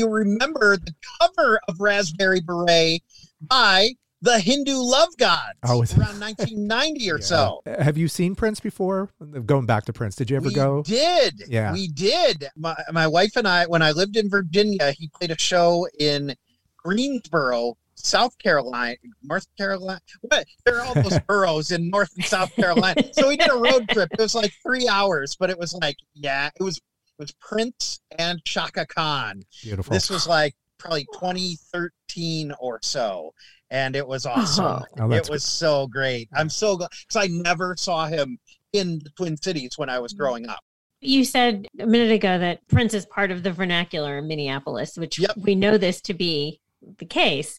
[0.00, 3.02] you remember the cover of Raspberry Beret
[3.42, 3.90] by
[4.22, 7.62] the Hindu Love Gods Oh, it's- around 1990 or so?
[7.66, 9.08] Uh, Have you seen Prince before?
[9.46, 10.82] Going back to Prince, did you ever we go?
[10.82, 11.42] did.
[11.48, 11.72] Yeah.
[11.72, 12.48] We did.
[12.56, 16.34] My, my wife and I, when I lived in Virginia, he played a show in
[16.76, 20.00] Greensboro, South Carolina, North Carolina.
[20.22, 20.44] What?
[20.64, 23.02] There are all those boroughs in North and South Carolina.
[23.12, 24.08] So we did a road trip.
[24.12, 26.80] It was like three hours, but it was like, yeah, it was
[27.20, 29.42] was Prince and Chaka Khan.
[29.62, 29.92] Beautiful.
[29.92, 33.32] This was like probably 2013 or so,
[33.70, 34.82] and it was awesome.
[34.98, 36.28] Oh, it was so great.
[36.34, 38.38] I'm so glad because I never saw him
[38.72, 40.60] in the Twin Cities when I was growing up.
[41.02, 45.18] You said a minute ago that Prince is part of the vernacular in Minneapolis, which
[45.18, 45.36] Yep.
[45.36, 46.60] we know this to be
[46.98, 47.58] the case.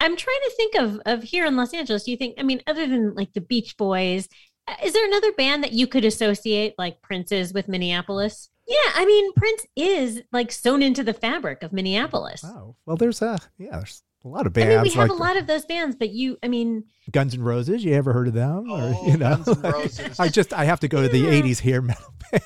[0.00, 2.04] I'm trying to think of of here in Los Angeles.
[2.04, 2.36] Do you think?
[2.38, 4.28] I mean, other than like the Beach Boys,
[4.66, 8.50] uh, is there another band that you could associate like Prince's with Minneapolis?
[8.68, 12.44] Yeah, I mean, Prince is like sewn into the fabric of Minneapolis.
[12.44, 14.68] Oh well, there's a yeah, there's a lot of bands.
[14.68, 16.84] I bands mean, we have like a lot of those bands, but you, I mean,
[17.10, 17.82] Guns N' Roses.
[17.82, 18.70] You ever heard of them?
[18.70, 20.20] Or Oh, you know, Guns N' Roses.
[20.20, 21.30] I just I have to go to the Yeah.
[21.40, 22.42] '80s hair metal band.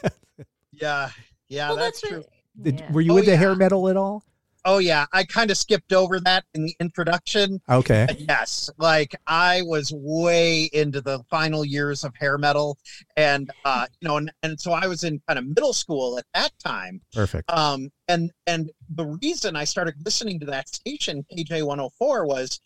[0.71, 1.11] Yeah,
[1.49, 2.25] yeah, well, that's, what- true.
[2.61, 2.93] Did, yeah.
[2.93, 4.23] Were you Oh, into hair metal at all?
[4.65, 7.61] Oh yeah, I kind of skipped over that in the introduction.
[7.69, 8.07] Okay.
[8.29, 12.79] Yes, like I was way into the final years of hair metal,
[13.17, 16.27] and uh, you know, and, and so I was in kind of middle school at
[16.35, 17.01] that time.
[17.13, 17.51] Perfect.
[17.51, 22.61] Um, and and the reason I started listening to that station KJ 104 was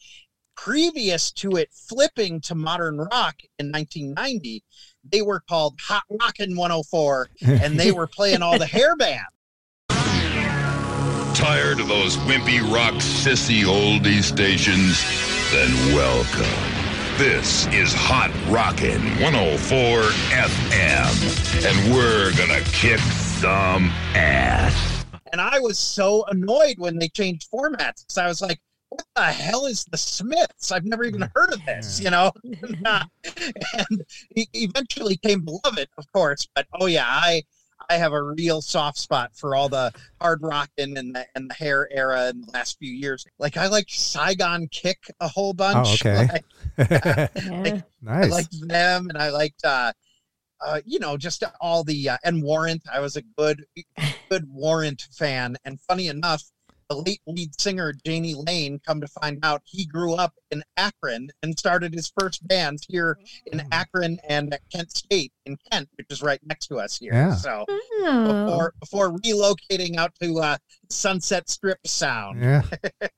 [0.56, 4.64] previous to it flipping to modern rock in 1990,
[5.08, 9.26] they were called Hot Rockin' 104, and they were playing all the hair bands.
[11.36, 15.04] Tired of those wimpy rock sissy oldie stations?
[15.52, 16.46] Then welcome.
[17.18, 19.76] This is Hot Rockin' 104
[20.32, 25.04] FM, and we're gonna kick some ass.
[25.30, 29.24] And I was so annoyed when they changed formats because I was like, what the
[29.24, 30.72] hell is the Smiths?
[30.72, 32.32] I've never even heard of this, you know?
[32.44, 33.06] and
[34.54, 36.48] eventually came to love it, of course.
[36.54, 37.42] But oh yeah, I
[37.88, 41.54] I have a real soft spot for all the hard rockin' and the and the
[41.54, 43.24] hair era in the last few years.
[43.38, 46.04] Like I liked Saigon Kick a whole bunch.
[46.06, 46.28] Oh, okay.
[46.32, 46.44] Like,
[46.90, 47.28] Yeah.
[47.46, 48.30] I nice.
[48.30, 49.92] liked them, and I liked, uh,
[50.64, 52.82] uh, you know, just all the uh, and Warrant.
[52.92, 53.64] I was a good,
[54.30, 55.56] good Warrant fan.
[55.64, 56.42] And funny enough,
[56.88, 61.30] the late lead singer Jani Lane, come to find out, he grew up in Akron
[61.42, 63.68] and started his first band here in Mm.
[63.72, 67.12] Akron and at Kent State in Kent, which is right next to us here.
[67.12, 67.34] Yeah.
[67.34, 68.44] So Oh.
[68.46, 70.56] before before relocating out to uh,
[70.90, 72.40] Sunset Strip Sound.
[72.40, 72.62] yeah.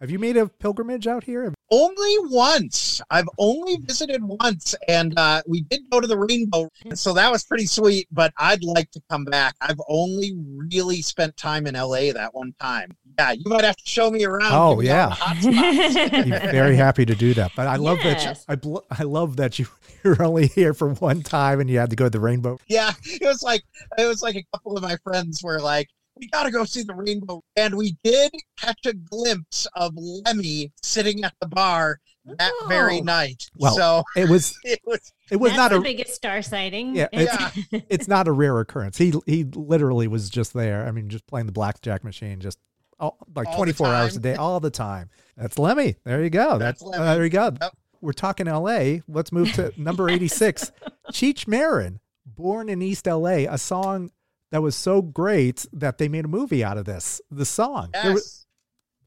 [0.00, 1.52] Have you made a pilgrimage out here?
[1.70, 3.02] Only once.
[3.10, 7.44] I've only visited once, and uh, we did go to the Rainbow, so that was
[7.44, 8.08] pretty sweet.
[8.10, 9.56] But I'd like to come back.
[9.60, 10.32] I've only
[10.72, 12.96] really spent time in LA that one time.
[13.18, 14.52] Yeah, you might have to show me around.
[14.54, 15.08] Oh, give me all yeah.
[15.08, 16.14] the hot spots.
[16.14, 17.52] I'd be very happy to do that.
[17.54, 18.44] But I love that you, Yes.
[18.48, 19.66] I, bl- I love that you
[20.04, 22.58] you're only here for one time and you had to go to the Rainbow.
[22.68, 23.62] yeah, it was like
[23.98, 25.88] it was like a couple of my friends were like,
[26.20, 30.72] "We got to go see the Rainbow," and we did catch a glimpse of Lemmy
[30.82, 33.02] sitting at the bar that very Oh.
[33.02, 33.48] night.
[33.56, 36.94] Well, so It was it was it was not the a biggest star sighting.
[36.94, 37.80] Yeah, It's- yeah.
[37.88, 38.98] it's not a rare occurrence.
[38.98, 40.86] He he literally was just there.
[40.86, 42.58] I mean, just playing the blackjack machine, just
[42.98, 45.08] all, like All twenty four hours a day, all the time.
[45.36, 45.96] That's Lemmy.
[46.04, 46.58] There you go.
[46.58, 47.04] That's, That's Lemmy.
[47.04, 47.52] uh, there you go.
[47.60, 47.72] Yep.
[48.02, 49.02] We're talking L.A.
[49.08, 50.70] Let's move to number eighty six.
[51.12, 53.46] Cheech Marin, born in East L.A.
[53.46, 54.10] A song
[54.50, 57.20] that was so great that they made a movie out of this.
[57.30, 57.90] The song.
[57.92, 58.46] There was-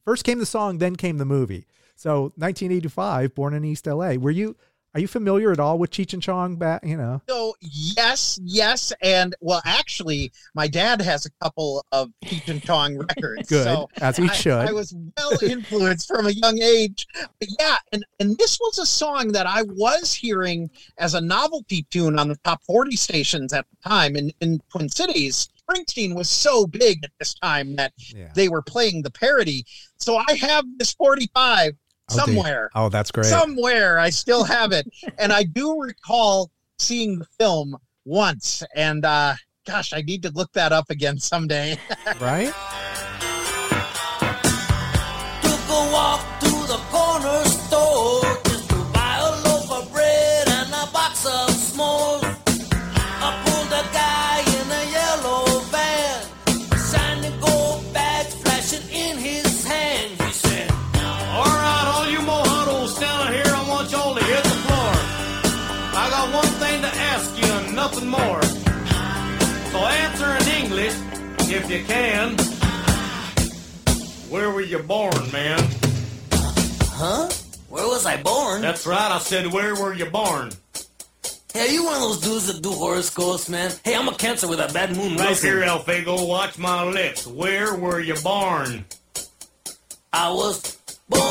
[0.06, 1.66] first came the song, then came the movie.
[1.96, 4.16] So 1985, born in East LA.
[4.16, 4.56] Were you
[4.94, 7.22] are you familiar at all with Cheech and Chong back, you know?
[7.28, 12.98] So yes, yes, and well, actually, my dad has a couple of Cheech and Chong
[13.10, 13.50] records.
[13.50, 14.54] Good, so as he I, should.
[14.54, 17.08] I was well influenced from a young age.
[17.40, 21.88] But yeah, and and this was a song that I was hearing as a novelty
[21.90, 25.50] tune on the top forty stations at the time in in Twin Cities.
[25.68, 28.30] Springsteen was so big at this time that yeah.
[28.36, 29.66] they were playing the parody.
[29.98, 31.83] So I have this forty-five Oh, dear.
[32.14, 32.70] Somewhere.
[32.76, 33.26] Oh, that's great.
[33.26, 34.00] somewhere.
[34.00, 34.88] I still have it.
[35.20, 38.64] And i do recall seeing the film once.
[38.76, 41.78] And uh gosh i need to look that up again someday.
[42.20, 42.54] Right?
[71.64, 72.36] If you can.
[74.30, 75.60] Where were you born, man?
[76.84, 77.30] "Huh?
[77.70, 80.52] Where was I born?" That's right, I said, where were you born?
[81.54, 83.72] Hey, you one of those dudes that do horoscopes, man?
[83.84, 85.50] Hey, I'm a Cancer with a bad moon Right rising.
[85.52, 87.28] here, El Fago, watch my lips.
[87.28, 88.86] Where were you born?
[90.12, 90.78] I was
[91.10, 91.22] born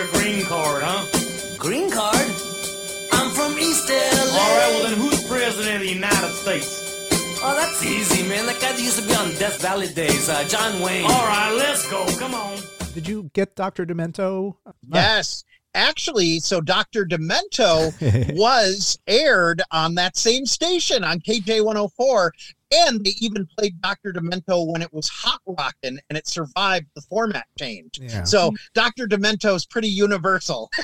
[0.00, 1.04] your green card, huh?
[1.58, 2.16] Green card?
[3.12, 3.96] I'm from East LA.
[3.96, 7.40] All right, well, then who's president of the United States?
[7.42, 8.46] Oh, that's easy, man.
[8.46, 11.04] That guy that used to be on Death Valley days, uh, John Wayne.
[11.04, 12.06] All right, let's go.
[12.18, 12.58] Come on.
[12.94, 13.84] Did you get Dr.
[13.84, 14.56] Demento?
[14.88, 17.92] yes actually so dr demento
[18.36, 22.32] was aired on that same station on kj 104
[22.72, 27.00] and they even played dr demento when it was hot rockin' and it survived the
[27.02, 28.24] format change Yeah.
[28.24, 30.68] so dr demento is pretty universal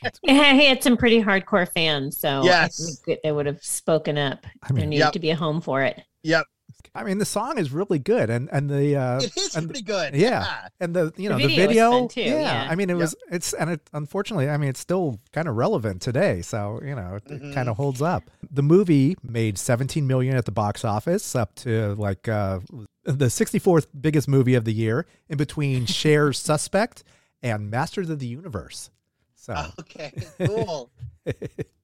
[0.22, 3.02] he had some pretty hardcore fans, so Yes.
[3.24, 4.46] They would have spoken up.
[4.62, 5.12] I mean- there needed Yep.
[5.14, 6.00] to be a home for it.
[6.22, 6.46] yep
[6.94, 9.82] I mean, the song is really good, and and the uh, it is and- pretty
[9.82, 12.40] good yeah, and the you know the video video, too, yeah.
[12.64, 12.68] yeah.
[12.70, 13.00] I mean, it Yep.
[13.00, 16.42] was it's and it unfortunately, I mean, it's still kind of relevant today.
[16.42, 17.54] So you know, it, Mhm.
[17.54, 18.30] kind of holds up.
[18.50, 22.60] The movie made 17 million at the box office, up to like uh,
[23.04, 27.04] the 64th biggest movie of the year, in between Cher's Suspect
[27.42, 28.90] and Masters of the Universe.
[29.36, 30.12] So okay
[30.44, 30.90] cool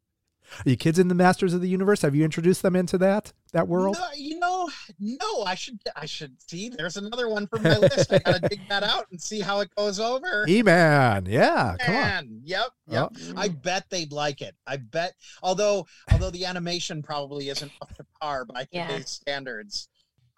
[0.64, 2.02] Are you kids in the Masters of the Universe?
[2.02, 3.96] Have you introduced them into that that world?
[3.98, 5.42] No, you know, no.
[5.44, 5.78] I should.
[5.96, 6.68] I should see.
[6.68, 8.12] There's another one from my list.
[8.12, 10.44] I gotta dig that out and see how it goes over.
[10.48, 12.40] E Man, yeah, come on.
[12.44, 13.08] Yep, yep.
[13.14, 13.32] Oh.
[13.36, 14.54] I bet they'd like it.
[14.66, 15.14] I bet.
[15.42, 18.86] Although, although the animation probably isn't up to par by Yeah.
[18.88, 19.88] today's standards.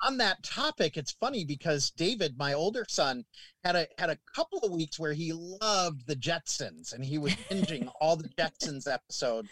[0.03, 3.25] On that topic, it's funny because David, my older son,
[3.65, 7.33] had a had a couple of weeks where he loved the Jetsons and he was
[7.51, 9.49] binging all the Jetsons episodes.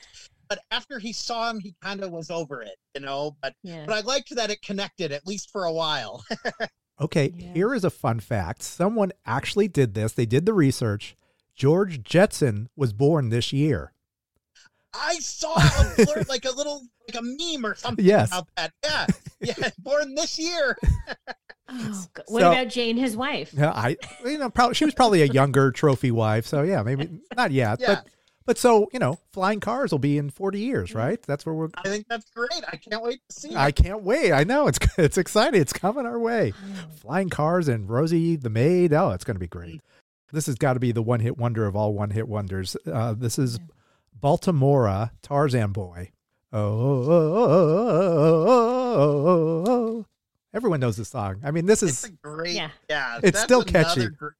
[0.55, 3.37] But after he saw him, he kind of was over it, you know.
[3.43, 3.85] But Yeah.
[3.87, 6.25] but I liked that it connected at least for a while.
[7.01, 7.53] Okay, Yeah.
[7.55, 8.63] here is a fun fact.
[8.63, 10.13] Someone actually did this.
[10.13, 11.17] They did the research.
[11.57, 13.93] George Jetson was born this year.
[14.95, 18.29] I saw a blur, like a little like a meme or something Yes.
[18.29, 18.73] about that.
[18.85, 19.07] Yeah,
[19.59, 20.77] yeah, born this year.
[21.69, 23.53] Oh, what So- about Jane, his wife?
[23.53, 27.09] Yeah, I you know probably she was probably a younger trophy wife, so yeah, maybe
[27.37, 27.87] not yet, Yeah.
[27.97, 28.07] but
[28.47, 31.21] but so you know, flying cars will be in forty years, right?
[31.23, 31.69] That's where we're.
[31.77, 32.63] I think that's great.
[32.71, 33.55] I can't wait to see.
[33.57, 34.33] I can't wait.
[34.33, 35.61] I know it's it's exciting.
[35.61, 36.53] It's coming our way.
[37.01, 38.93] Flying cars and Rosie the maid.
[38.93, 39.81] Oh, it's going to be great.
[40.33, 42.77] This has got to be the one hit wonder of all one hit wonders.
[42.91, 43.59] Uh, this is
[44.21, 46.11] Baltimora Tarzan Boy.
[46.53, 47.45] Oh, oh, oh,
[48.47, 50.07] oh, oh, oh, oh.
[50.55, 51.41] everyone knows the song.
[51.45, 52.55] I mean, this It's is a great.
[52.55, 52.71] Yeah.
[52.89, 54.07] Yeah, It's that's still catchy.
[54.07, 54.33] gr- it's like-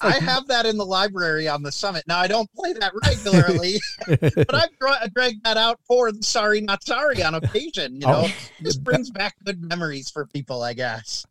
[0.00, 2.04] I have that in the library on the summit.
[2.06, 6.60] Now I don't play that regularly, but I've dra- dragged that out for the Sorry
[6.60, 7.94] Not Sorry on occasion.
[7.94, 8.32] You know, Oh.
[8.62, 11.24] just brings back good memories for people, I guess.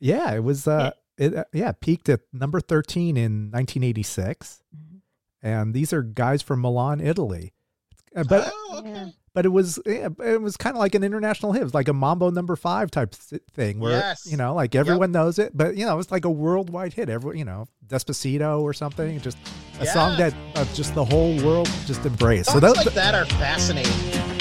[0.00, 0.66] Yeah, it was.
[0.66, 5.00] Uh, it uh, yeah peaked at number thirteen in 1986, Mhm.
[5.42, 7.52] and these are guys from Milan, Italy.
[8.16, 9.12] Uh, But oh, okay.
[9.34, 9.40] Yeah.
[9.40, 11.60] but it was yeah, it was kind of like an international hit.
[11.60, 14.26] It was like a Mambo Number Five type thing, where Yes.
[14.30, 17.08] you know, like everyone knows it, but you know, it's like a worldwide hit.
[17.08, 19.38] Every you know, Despacito or something, just
[19.80, 22.46] a song that uh, just the whole world just embraced.
[22.50, 24.33] So Songs that, like that are fascinating.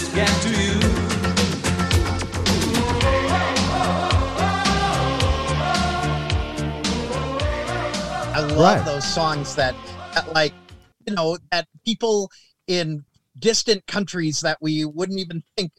[0.00, 2.00] There's a message get to you.
[8.32, 8.84] I love Right.
[8.84, 9.74] those songs that,
[10.14, 10.54] that, like,
[11.06, 12.30] you know, that people
[12.66, 13.04] in
[13.38, 15.72] distant countries that we wouldn't even think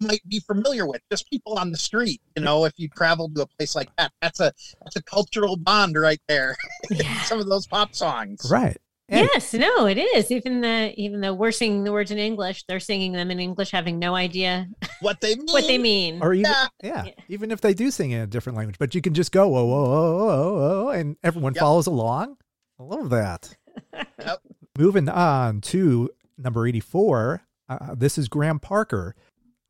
[0.00, 1.00] might be familiar with.
[1.10, 2.20] Just people on the street.
[2.36, 4.52] You know, if you travel to a place like that, that's a
[4.82, 6.56] that's a cultural bond right there.
[6.90, 7.20] Yeah.
[7.22, 8.48] Some of those pop songs.
[8.50, 8.76] right.
[9.10, 10.30] And- Yes, no, it is.
[10.30, 13.70] Even the even though we're singing the words in English, they're singing them in English,
[13.72, 14.68] having no idea
[15.00, 15.46] What they mean.
[15.46, 16.22] what they mean.
[16.22, 16.66] Or even Yeah.
[16.82, 17.04] yeah.
[17.06, 17.12] Yeah.
[17.28, 19.64] even if they do sing in a different language, but you can just go whoa
[19.64, 21.60] whoa whoa whoa, whoa and everyone Yep.
[21.60, 22.36] follows along.
[22.78, 23.56] I love that.
[24.18, 24.40] Yep.
[24.78, 27.42] Moving on to number 84.
[27.68, 29.14] Uh, this is Graham Parker.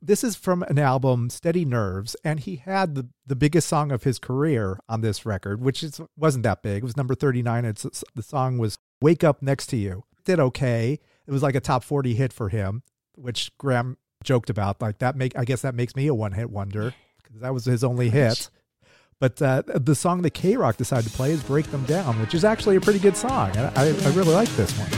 [0.01, 4.03] This is from an album, Steady Nerves, and he had the, the biggest song of
[4.03, 6.77] his career on this record, which is, wasn't that big.
[6.77, 7.65] It was number 39.
[7.65, 10.03] It's, the song was Wake Up Next to You.
[10.25, 10.99] Did okay.
[11.27, 12.83] It was like a top 40 hit for him,
[13.15, 14.81] which Graham joked about.
[14.81, 16.93] Like that make I guess that makes me a one hit wonder
[17.23, 18.49] because that was his only hit.
[19.19, 22.33] But uh, the song that K Rock decided to play is Break Them Down, which
[22.33, 23.55] is actually a pretty good song.
[23.55, 24.89] And I, I really like this one.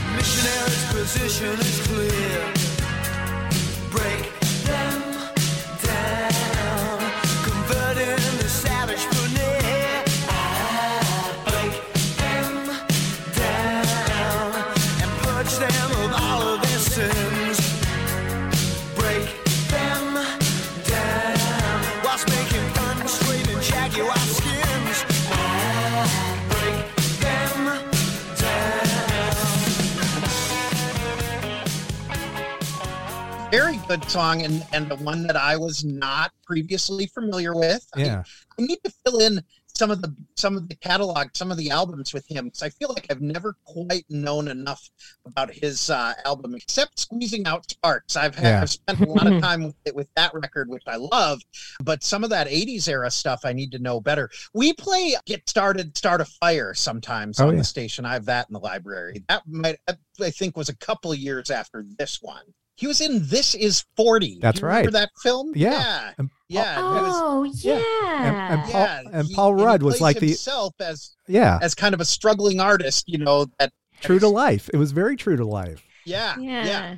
[33.88, 37.86] Good song, and and the one that I was not previously familiar with.
[37.94, 38.22] I- Yeah.
[38.58, 39.42] I need to fill in
[39.76, 42.46] some of the some of the catalog, some of the albums with him.
[42.46, 44.88] Because I feel like I've never quite known enough
[45.26, 48.16] about his uh, album, except squeezing out sparks.
[48.16, 48.62] I've had Yeah.
[48.62, 51.42] I've spent a lot of time with it with that record, which I love.
[51.82, 54.30] But some of that '80s era stuff, I need to know better.
[54.54, 57.58] We play "Get Started, Start a Fire" sometimes Oh, on yeah.
[57.60, 58.06] the station.
[58.06, 59.24] I have that in the library.
[59.28, 59.78] That might
[60.20, 62.44] I think was a couple of years after this one.
[62.76, 64.38] He was in This Is 40.
[64.40, 64.92] That's Do you remember right.
[64.92, 65.52] that film?
[65.54, 65.70] Yeah.
[65.72, 66.12] Yeah.
[66.18, 66.74] And- Yeah.
[66.76, 67.74] he was- Oh yeah.
[68.16, 71.58] And- and Paul- yeah, and Paul he Rudd was plays like the- himself as Yeah,
[71.62, 74.68] as kind of a struggling artist, you know, that true to life.
[74.72, 75.82] It was very true to life.
[76.04, 76.64] yeah, Yeah.
[76.66, 76.96] yeah.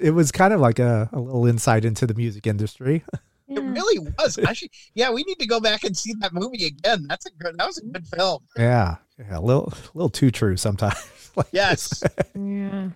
[0.00, 3.04] It was kind of like a, a little insight into the music industry.
[3.48, 4.38] It really was.
[4.38, 7.06] Actually, yeah, we need to go back and see that movie again.
[7.08, 8.42] That's a good that was a good film.
[8.56, 10.94] Yeah, yeah, a little, a little too true sometimes.
[11.36, 12.02] Like Yes.
[12.34, 12.90] Yeah.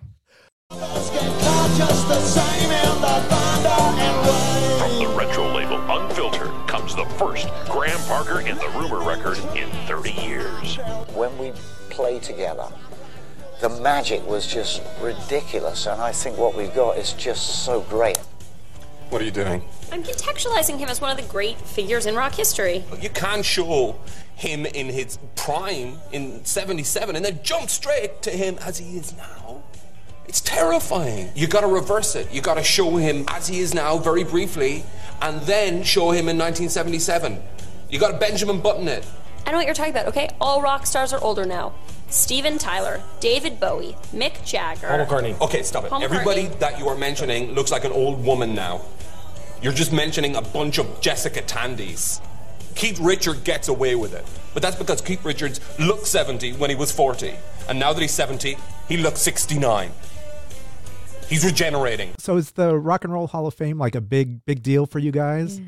[0.73, 0.81] From
[4.97, 10.11] the retro label Unfiltered comes the first Graham Parker and the Rumor record in 30
[10.13, 10.77] years.
[11.13, 11.51] when we
[11.91, 12.67] play together,
[13.61, 18.17] the magic was just ridiculous, and I think what we've got is just so great.
[19.09, 19.63] What are you doing?
[19.91, 22.83] I'm contextualizing him as one of the great figures in rock history.
[22.99, 23.99] You can't show
[24.35, 29.15] him in his prime in 77 and then jump straight to him as he is
[29.15, 29.62] now.
[30.27, 31.29] It's terrifying.
[31.35, 32.31] You gotta reverse it.
[32.31, 34.83] You gotta show him as he is now, very briefly,
[35.21, 37.41] and then show him in 1977.
[37.89, 39.05] You gotta Benjamin Button it.
[39.45, 40.29] I know what you're talking about, okay?
[40.39, 41.73] All rock stars are older now.
[42.09, 44.87] Steven Tyler, David Bowie, Mick Jagger.
[44.87, 45.39] Paul McCartney.
[45.41, 45.89] Okay, stop it.
[45.89, 46.59] Paul Everybody McCartney.
[46.59, 48.81] that you are mentioning looks like an old woman now.
[49.61, 52.21] You're just mentioning a bunch of Jessica Tandys.
[52.75, 54.25] Keith Richard gets away with it.
[54.53, 57.33] But that's because Keith Richards looked 70 when he was 40.
[57.67, 58.57] And now that he's 70,
[58.87, 59.91] he looks 69.
[61.33, 62.13] He's regenerating.
[62.19, 64.99] So is the Rock and Roll Hall of Fame like a big, big deal for
[64.99, 65.59] you guys?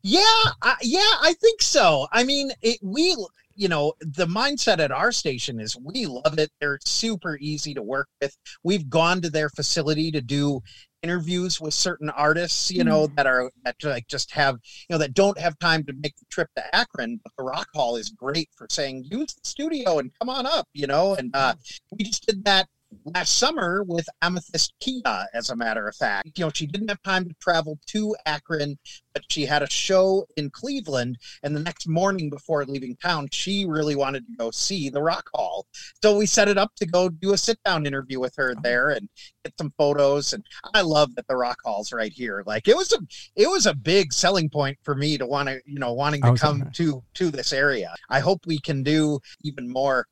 [0.00, 0.22] Yeah,
[0.62, 2.06] I, yeah, I think so.
[2.10, 3.14] I mean, it, we,
[3.54, 6.50] you know, the mindset at our station is we love it.
[6.62, 8.34] They're super easy to work with.
[8.64, 10.62] We've gone to their facility to do
[11.02, 14.56] interviews with certain artists, you know, that are that like just have,
[14.88, 17.20] you know, that don't have time to make the trip to Akron.
[17.22, 20.68] But the Rock Hall is great for saying use the studio and come on up,
[20.72, 21.16] you know.
[21.16, 21.52] And uh,
[21.90, 22.66] we just did that
[23.14, 26.38] last summer with Amethyst Kiah, as a matter of fact.
[26.38, 28.78] You know, she didn't have time to travel to Akron,
[29.12, 31.18] but she had a show in Cleveland.
[31.42, 35.28] And the next morning before leaving town, she really wanted to go see the Rock
[35.34, 35.66] Hall.
[36.02, 38.90] So we set it up to go do a sit down interview with her there
[38.90, 39.08] and
[39.44, 40.32] get some photos.
[40.32, 42.42] And I love that the Rock Hall's right here.
[42.46, 42.98] Like it was a
[43.36, 46.34] it was a big selling point for me to want to, you know, wanting to
[46.34, 47.94] come to to this area.
[48.08, 50.06] I hope we can do even more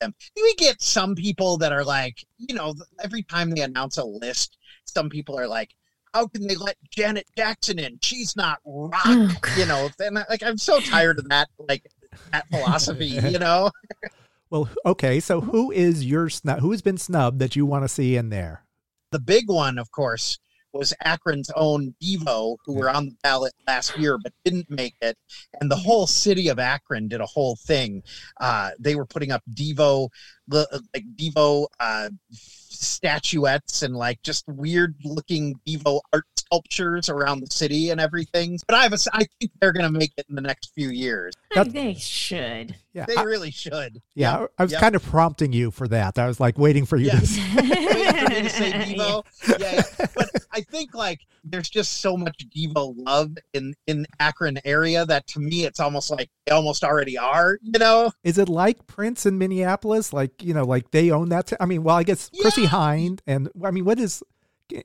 [0.00, 0.14] them.
[0.36, 4.56] We get some people that are like, you know, every time they announce a list,
[4.84, 5.70] some people are like,
[6.14, 7.98] how can they let Janet Jackson in?
[8.02, 9.90] She's not rock, Oh, you know.
[10.00, 11.82] And I- like I'm so tired of that, like
[12.32, 13.70] that philosophy, you know.
[14.50, 15.20] Well, okay.
[15.20, 16.60] So who is your snub?
[16.60, 18.64] Who has been snubbed that you want to see in there?
[19.12, 20.38] The big one, of course,
[20.72, 25.16] was Akron's own Devo, who were on the ballot last year but didn't make it.
[25.60, 28.02] And the whole city of Akron did a whole thing.
[28.40, 30.08] Uh, they were putting up Devo,
[30.48, 32.10] like Devo uh,
[32.84, 38.58] statuettes and like just weird looking Devo art sculptures around the city and everything.
[38.66, 40.88] But I have a, I think they're going to make it in the next few
[40.90, 41.34] years.
[41.56, 42.74] I they should.
[42.92, 44.00] Yeah, They I, really should.
[44.14, 44.46] yeah.
[44.58, 44.80] I was Yep.
[44.80, 46.18] kind of prompting you for that.
[46.18, 47.36] I was like waiting for you Yes.
[47.54, 47.56] to.
[47.56, 49.24] for me to say Devo.
[49.48, 49.56] Yeah,
[49.98, 50.06] yeah.
[50.14, 55.26] But I think like there's just so much Devo love in in Akron area that
[55.28, 57.58] to me it's almost like they almost already are.
[57.62, 58.10] You know?
[58.24, 60.12] Is it like Prince in Minneapolis?
[60.12, 61.48] Like you know, like they own that.
[61.48, 64.22] T- I mean, well, I guess Chrissie Hynde and I mean, what is?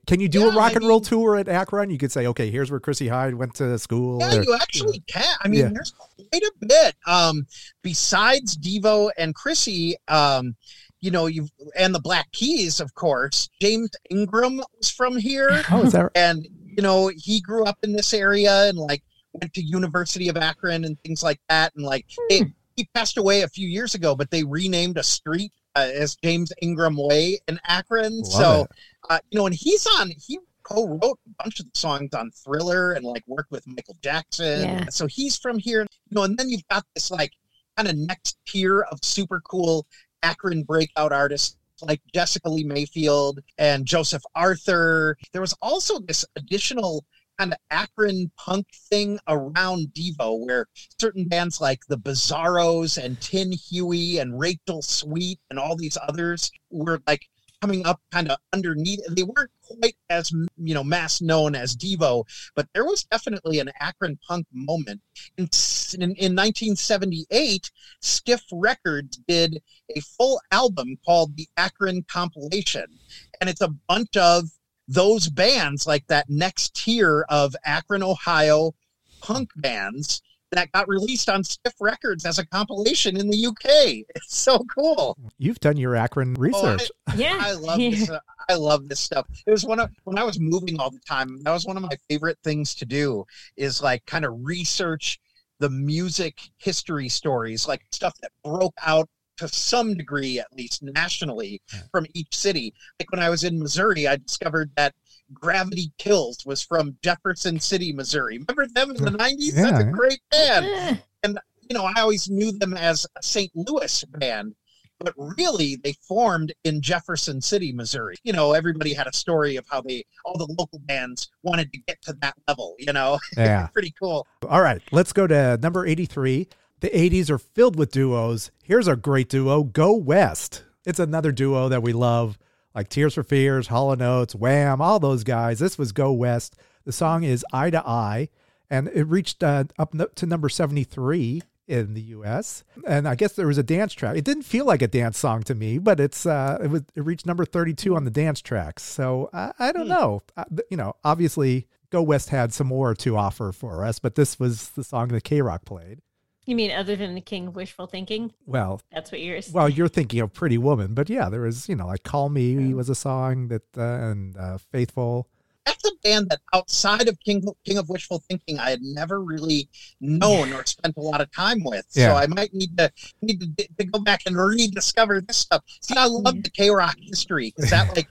[0.08, 1.90] Can you do Yeah, a rock I and roll mean- tour at Akron?
[1.90, 4.20] You could say, okay, here's where Chrissie Hynde went to school.
[4.22, 5.36] Yeah, or- you actually can.
[5.42, 5.70] I mean, Yeah.
[5.74, 6.96] there's quite a bit.
[7.06, 7.46] Um,
[7.82, 10.56] besides Devo and Chrissie, um,
[11.02, 13.50] you know, you and the Black Keys, of course.
[13.62, 15.64] James Ingram was from here.
[15.70, 16.12] Oh, is that?
[16.16, 19.04] and you know he grew up in this area and like
[19.34, 23.42] went to university of akron and things like that and like it, he passed away
[23.44, 28.20] a few years ago but they renamed a street as james ingram way in akron
[28.22, 28.68] Love so
[29.10, 32.94] uh, you know and he's on he co-wrote a bunch of the songs on thriller
[32.94, 34.86] and like worked with michael jackson Yeah.
[34.90, 37.34] so he's from here you know and then you've got this like
[37.76, 39.86] kind of next tier of super cool
[40.22, 45.18] akron breakout artists like Jessica Lea Mayfield and Joseph Arthur.
[45.34, 47.04] There was also this additional
[47.38, 50.68] kind of Akron punk thing around Devo where
[51.00, 56.52] certain bands like the Bizarros and Tin Huey and Rachel Sweet and all these others
[56.70, 57.28] were like
[57.64, 59.00] coming up kind of underneath.
[59.10, 62.26] They weren't quite as you know mass known as Devo,
[62.56, 65.02] but there was definitely an Akron punk moment.
[65.38, 65.48] In,
[65.94, 67.72] in, in 1978,
[68.02, 69.62] Stiff Records did
[69.96, 73.00] a full album called the Akron Compilation,
[73.40, 74.50] and it's a bunch of
[74.88, 78.74] those bands like that next tier of Akron, Ohio
[79.22, 80.22] punk bands
[80.52, 84.06] that got released on Stiff Records as a compilation in the UK.
[84.16, 85.18] It's so cool.
[85.40, 86.92] You've done your Akron research.
[87.10, 87.40] Oh, I, Yeah.
[87.42, 88.10] I love this.
[88.10, 88.20] uh,
[88.50, 89.26] I love this stuff.
[89.48, 91.42] It was one of when I was moving all the time.
[91.44, 93.26] That was one of my favorite things to do.
[93.58, 95.20] Is like kind of research
[95.60, 99.08] the music history stories, like stuff that broke out
[99.38, 101.62] to some degree, at least nationally,
[101.92, 102.74] from each city.
[103.00, 104.94] Like when I was in Missouri, I discovered that
[105.34, 108.38] Gravity Kills was from Jefferson City, Missouri.
[108.38, 109.56] Remember them in the nineties?
[109.56, 111.02] That's a great band.
[111.24, 113.52] And you know, I always knew them as a St.
[113.56, 114.54] Louis band,
[115.00, 118.16] but really they formed in Jefferson City, Missouri.
[118.24, 121.80] You know, everybody had a story of how they all the local bands wanted to
[121.80, 123.20] get to that level, you know.
[123.38, 123.68] Yeah.
[123.68, 124.28] Pretty cool.
[124.48, 126.48] All right, let's go to number 83.
[126.84, 128.52] The 80s are filled with duos.
[128.62, 130.66] Here's a great duo, Go West.
[130.86, 132.38] It's another duo that we love,
[132.76, 135.60] like Tears for Fears, Hall and Oates, Wham, all those guys.
[135.60, 136.58] This was Go West.
[136.84, 138.28] The song is Eye to Eye,
[138.70, 142.66] and it reached uh, up to number 73 in the US.
[142.86, 144.18] And I guess there was a dance track.
[144.18, 147.06] It didn't feel like a dance song to me, but it's uh it was it
[147.06, 148.84] reached number 32 on the dance tracks.
[148.84, 150.22] So I, I don't know.
[150.36, 154.16] Uh, but, you know, obviously Go West had some more to offer for us, but
[154.16, 156.02] this was the song that K-Rock played.
[156.46, 158.34] You mean other than the King of Wishful Thinking?
[158.46, 159.50] Well, That's what yours.
[159.54, 162.74] well, you're thinking of Pretty Woman, but yeah, there was, you know, like Call Me
[162.74, 165.28] was a song that uh, and uh, Faithful.
[165.66, 169.70] That's a band that outside of King King of Wishful Thinking, I had never really
[170.02, 171.86] known or spent a lot of time with.
[171.94, 172.10] Yeah.
[172.10, 172.92] So I might need to
[173.22, 175.64] need to, to go back and rediscover this stuff.
[175.80, 178.10] See, I love the K Rock history because that like.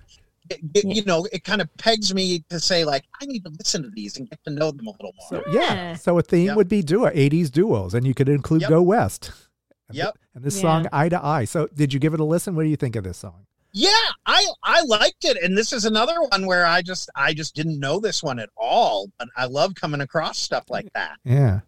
[0.52, 3.50] It- it- you know, it kind of pegs me to say like I need to
[3.58, 5.42] listen to these and get to know them a little more.
[5.44, 8.70] So yeah, so a theme would be duo 80s duos, and you could include Yep.
[8.70, 9.30] Go West.
[9.88, 10.14] And Yep.
[10.14, 10.62] th- And this Yeah.
[10.62, 11.44] song Eye to Eye.
[11.44, 12.54] So did you give it a listen?
[12.54, 13.46] What do you think of this song?
[13.74, 13.90] Yeah,
[14.26, 17.78] I I liked it, and this is another one where I just I just didn't
[17.80, 21.18] know this one at all, but I love coming across stuff like that.
[21.24, 21.60] Yeah.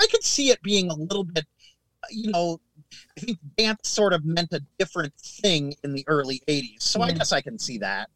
[0.00, 1.44] I could see it being a little bit,
[2.02, 2.60] uh, you know,
[3.16, 7.12] I think dance sort of meant a different thing in the early '80s, so I
[7.12, 8.10] guess I can see that.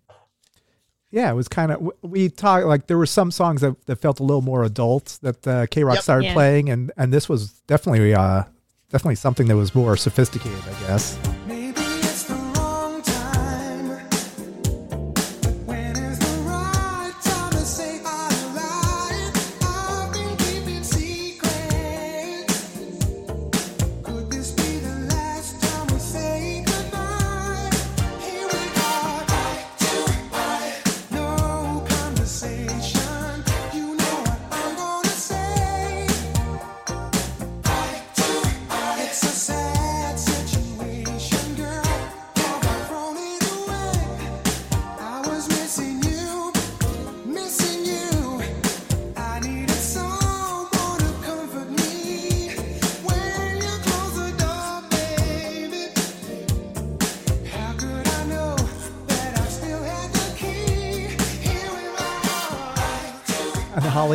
[1.15, 4.19] Yeah, it was kind of we talked like there were some songs that, that felt
[4.19, 6.03] a little more adult that uh, K Rock Yep.
[6.03, 6.33] started Yeah.
[6.35, 8.43] playing, and and this was definitely uh
[8.91, 11.17] definitely something that was more sophisticated, I guess.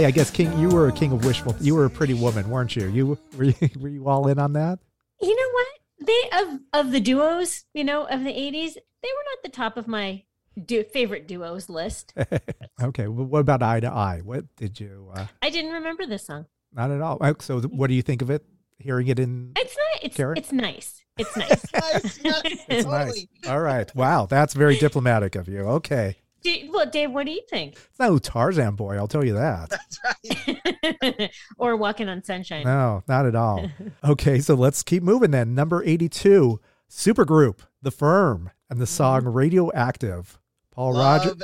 [0.10, 1.56] I guess King, you were a king of wishful.
[1.62, 2.88] You were a pretty woman, weren't you?
[2.88, 4.80] You were you, were you all in on that?
[5.22, 5.68] You know what?
[6.08, 9.78] They of of the duos, you know, of the '80s, they were not the top
[9.78, 10.24] of my
[10.66, 12.16] du- favorite duos list.
[12.82, 13.08] okay.
[13.08, 14.22] Well, what about Eye to Eye?
[14.24, 15.12] What did you?
[15.14, 16.48] Uh, I didn't remember this song.
[16.74, 17.20] not at all.
[17.22, 18.44] Uh, So, what do you think of it?
[18.80, 20.04] Hearing it in It's not.
[20.04, 20.38] It's Karen?
[20.38, 21.04] it's nice.
[21.20, 21.66] It's nice.
[22.68, 23.28] it's nice.
[23.48, 23.96] All right.
[23.96, 25.60] Wow, that's very diplomatic of you.
[25.60, 26.18] Okay.
[26.42, 27.74] Do- well, Dave, what do you think?
[27.74, 29.74] It's no Tarzan boy, I'll tell you that.
[31.02, 31.32] Right.
[31.58, 32.64] or Walking on Sunshine?
[32.64, 33.70] No, not at all.
[34.04, 35.54] Okay, so let's keep moving then.
[35.54, 36.60] Number 82,
[36.90, 39.34] Supergroup, The Firm, and the song mm-hmm.
[39.34, 40.40] Radioactive.
[40.72, 41.30] Paul Roger.
[41.30, 41.42] Love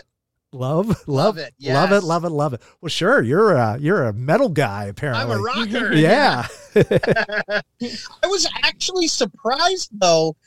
[0.56, 2.62] Love, love, it, love it, love it, love it.
[2.80, 5.26] Well, sure, you're a you're a metal guy apparently.
[5.26, 5.93] I'm a rocker.
[5.93, 6.48] Yeah.
[6.78, 10.38] I was actually surprised though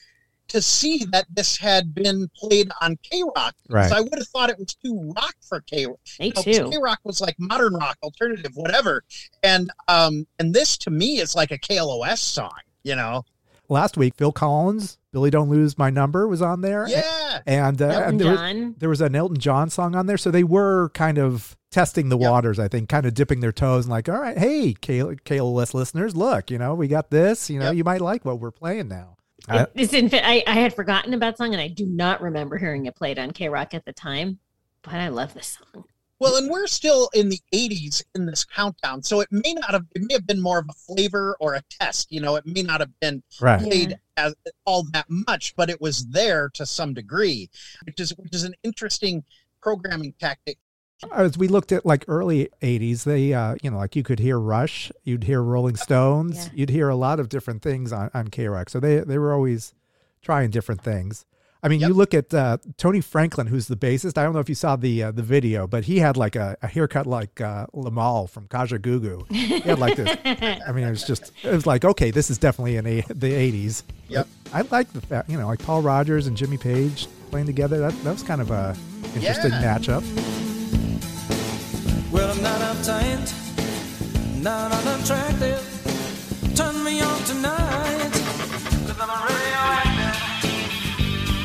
[0.48, 3.54] to see that this had been played on K Rock.
[3.68, 3.88] Right.
[3.88, 5.98] So I would have thought it was too rock for K Rock.
[6.18, 6.70] Me too.
[6.70, 9.04] K Rock was like modern rock, alternative, whatever.
[9.42, 13.24] And um and this to me is like a KLOS song, you know.
[13.70, 16.88] Last week, Phil Collins, "Billy Don't Lose My Number" was on there.
[16.88, 17.40] Yeah.
[17.46, 18.66] and, uh, and there, John.
[18.68, 22.08] Was, there was an Elton John song on there, so they were kind of testing
[22.08, 22.58] the waters.
[22.58, 26.16] I think, kind of dipping their toes and like, all right, hey, K- KLOS listeners,
[26.16, 27.50] look, you know, we got this.
[27.50, 29.17] You know, you might like what we're playing now.
[29.48, 32.58] I- It- it's in, I, I had forgotten about song and I do not remember
[32.58, 34.38] hearing it played on K Rock at the time,
[34.82, 35.84] but I love this song.
[36.20, 39.84] Well, and we're still in the 80s in this countdown, so it may not have
[39.94, 42.10] it may have been more of a flavor or a test.
[42.10, 43.62] You know, it may not have been Right.
[43.62, 44.34] played as
[44.64, 47.48] all that much, but it was there to some degree,
[47.84, 49.22] which is which is an interesting
[49.62, 50.58] programming tactic.
[51.12, 54.38] As we looked at like early 80s, they, uh, you know, like you could hear
[54.38, 56.50] Rush, you'd hear Rolling Stones, Yeah.
[56.54, 58.68] you'd hear a lot of different things on, on K Rock.
[58.68, 59.74] So they, they were always
[60.22, 61.24] trying different things.
[61.62, 64.16] I mean, you look at uh, Tony Franklin, who's the bassist.
[64.16, 66.56] I don't know if you saw the uh, the video, but he had like a,
[66.62, 69.28] a haircut like uh, Limahl from Kajagoogoo.
[69.32, 70.16] He had like this.
[70.24, 73.32] I mean, it was just, it was like, okay, this is definitely in a, the
[73.32, 73.82] 80s.
[74.08, 74.28] Yep.
[74.52, 77.78] I like the fact, you know, like Paul Rodgers and Jimmy Page playing together.
[77.80, 78.76] That, that was kind of a
[79.16, 79.78] interesting Yeah.
[79.78, 80.47] matchup.
[82.10, 83.32] Well, I'm not uptight,
[84.42, 85.62] not unattractive.
[86.56, 88.12] Turn me on tonight.
[88.86, 90.16] Cause I'm a radioactive,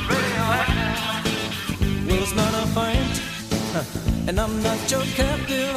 [0.09, 2.07] radioactive.
[2.07, 3.15] Well, it's not a fight,
[4.29, 5.75] and I'm not your captive.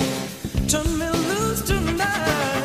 [0.68, 2.55] Turn me loose tonight.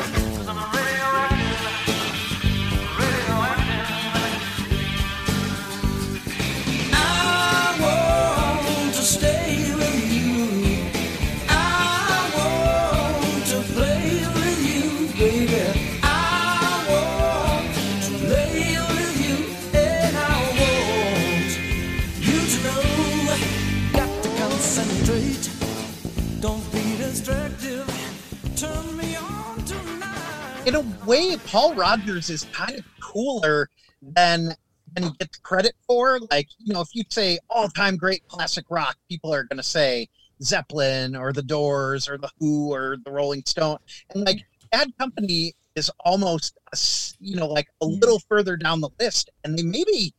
[31.12, 33.70] Way, Paul Rodgers is kind of cooler
[34.02, 34.56] than
[34.94, 36.20] than he gets credit for.
[36.32, 40.08] Like, you know, if you say all time great classic rock, people are gonna say
[40.42, 43.78] Zeppelin or the Doors or the Who or the Rolling Stone.
[44.12, 48.80] And like Bad Company is almost a s- you know, like a little further down
[48.80, 50.14] the list, and they maybe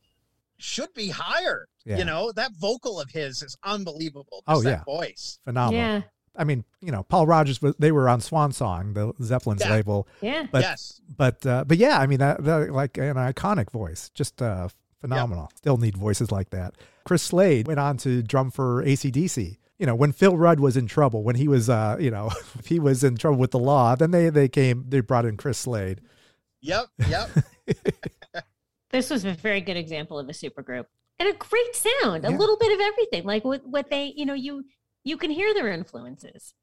[0.57, 1.67] should be higher.
[1.85, 1.97] Yeah.
[1.97, 4.43] You know, that vocal of his is unbelievable.
[4.47, 4.83] Oh, Just that yeah.
[4.85, 5.39] voice.
[5.43, 5.79] Phenomenal.
[5.81, 6.01] Yeah.
[6.35, 9.71] I mean, you know, Paul Rodgers was they were on Swan Song, the Zeppelin's Yeah.
[9.71, 10.07] label.
[10.21, 10.47] Yeah.
[10.51, 10.99] But Yes.
[11.15, 14.69] but uh, but yeah, I mean that, that like an iconic voice, just uh
[15.01, 15.51] phenomenal.
[15.55, 16.75] Still need voices like that.
[17.03, 19.57] Chris Slade went on to drum for ACDC.
[19.79, 22.65] You know, when Phil Rudd was in trouble, when he was uh, you know, if
[22.67, 25.57] he was in trouble with the law, then they they came they brought in Chris
[25.57, 26.01] Slade.
[26.61, 26.85] Yep.
[27.09, 27.29] Yep.
[28.91, 30.85] This was a very good example of a supergroup
[31.17, 32.37] and a great sound, a Yeah.
[32.37, 33.23] little bit of everything.
[33.23, 34.65] Like what, what they, you know, you
[35.03, 36.53] you can hear their influences.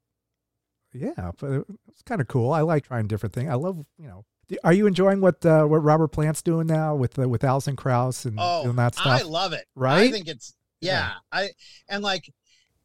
[0.93, 2.51] Yeah, but it's kind of cool.
[2.51, 3.49] I like trying different things.
[3.49, 4.25] I love, you know.
[4.65, 8.25] Are you enjoying what uh, what Robert Plant's doing now with uh, with Alison Krauss
[8.25, 9.07] and Oh, doing that stuff?
[9.07, 9.65] I love it.
[9.75, 10.09] Right?
[10.09, 11.13] I think it's yeah.
[11.31, 11.51] I
[11.87, 12.29] and like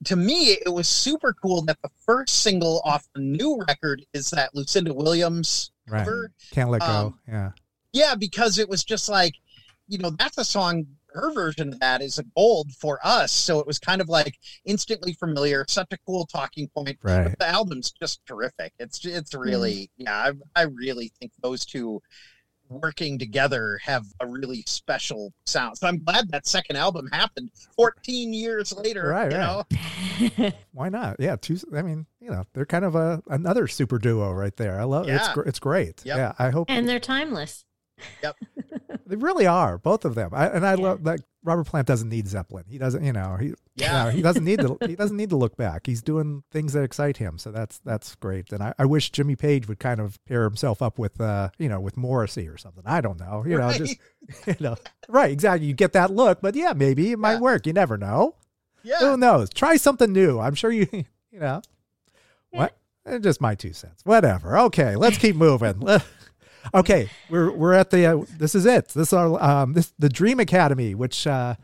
[0.04, 4.30] to me, it was super cool that the first single off the new record is
[4.30, 6.00] that Lucinda Williams Right.
[6.00, 6.30] cover.
[6.52, 6.86] Can't let go.
[6.86, 7.50] Um, yeah.
[7.92, 9.34] Yeah, because it was just like,
[9.88, 10.86] you know, that's a song.
[11.16, 13.32] Her version of that is a gold for us.
[13.32, 16.98] So it was kind of like instantly familiar, such a cool talking point.
[17.02, 17.24] Right.
[17.24, 18.72] But the album's just terrific.
[18.78, 19.40] It's it's mm-hmm.
[19.40, 20.32] really yeah.
[20.54, 22.02] I I really think those two
[22.68, 25.78] working together have a really special sound.
[25.78, 29.08] So I'm glad that second album happened 14 years later.
[29.08, 30.40] Right, you right.
[30.40, 30.50] know?
[30.72, 31.16] Why not?
[31.18, 31.58] Yeah, two.
[31.74, 34.80] I mean, you know, they're kind of a another super duo right there.
[34.80, 35.34] I love it's Yeah.
[35.34, 36.04] gr- it's great.
[36.04, 36.16] Yep.
[36.16, 37.64] Yeah, I hope And they're timeless.
[38.22, 38.36] Yep.
[39.06, 40.30] they really are both of them.
[40.32, 42.64] I, and I love that Robert Plant doesn't need Zeppelin.
[42.68, 43.04] He doesn't.
[43.04, 44.04] You know, he Yeah.
[44.04, 44.76] no, he doesn't need to.
[44.86, 45.86] he doesn't need to look back.
[45.86, 47.38] He's doing things that excite him.
[47.38, 48.52] So that's that's great.
[48.52, 51.68] And I, I wish Jimmy Page would kind of pair himself up with uh you
[51.68, 52.82] know with Morrissey or something.
[52.86, 53.44] I don't know.
[53.46, 53.96] You know, just
[54.46, 54.76] you know,
[55.08, 55.30] right?
[55.30, 55.66] Exactly.
[55.68, 57.66] You get that look, but yeah, maybe it might work.
[57.66, 58.34] You never know.
[58.82, 58.98] Yeah.
[58.98, 59.50] Who knows?
[59.50, 60.38] Try something new.
[60.40, 60.86] I'm sure you,
[61.30, 61.60] you know.
[62.50, 62.76] What?
[63.04, 64.02] Eh, Just my two cents.
[64.04, 64.58] Whatever.
[64.58, 65.80] Okay, let's keep moving.
[66.72, 68.06] Let- okay, we're we're at the.
[68.06, 68.88] Uh, this is it.
[68.88, 71.54] This is our um this the Dream Academy, which uh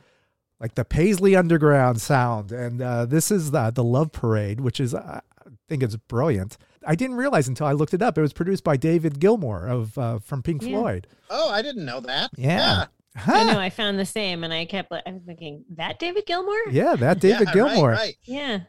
[0.61, 4.95] like the Paisley Underground sound, and uh, this is the the Love Parade, which is
[4.95, 6.57] uh, I think it's brilliant.
[6.87, 8.17] I didn't realize until I looked it up.
[8.19, 10.79] It was produced by David Gilmour of uh, from Pink Yeah.
[10.79, 11.07] Floyd.
[11.31, 12.31] Oh, I didn't know that.
[12.37, 12.87] Yeah.
[13.27, 13.59] I know.
[13.59, 14.91] I found the same, and I kept.
[14.91, 16.57] I was thinking that David Gilmour.
[16.71, 17.89] Yeah, that David Yeah, Gilmour.
[17.91, 18.17] Right, right.
[18.25, 18.61] Yeah.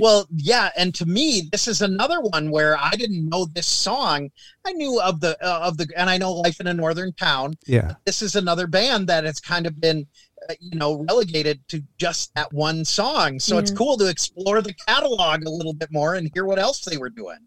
[0.00, 4.30] Well, yeah, and to me, this is another one where I didn't know this song.
[4.64, 7.54] I knew of the uh, of the, and I know "Life in a Northern Town."
[7.66, 7.94] Yeah.
[8.04, 10.06] This is another band that has kind of been,
[10.48, 13.38] uh, you know, relegated to just that one song.
[13.38, 16.80] So it's cool to explore the catalog a little bit more and hear what else
[16.84, 17.38] they were doing.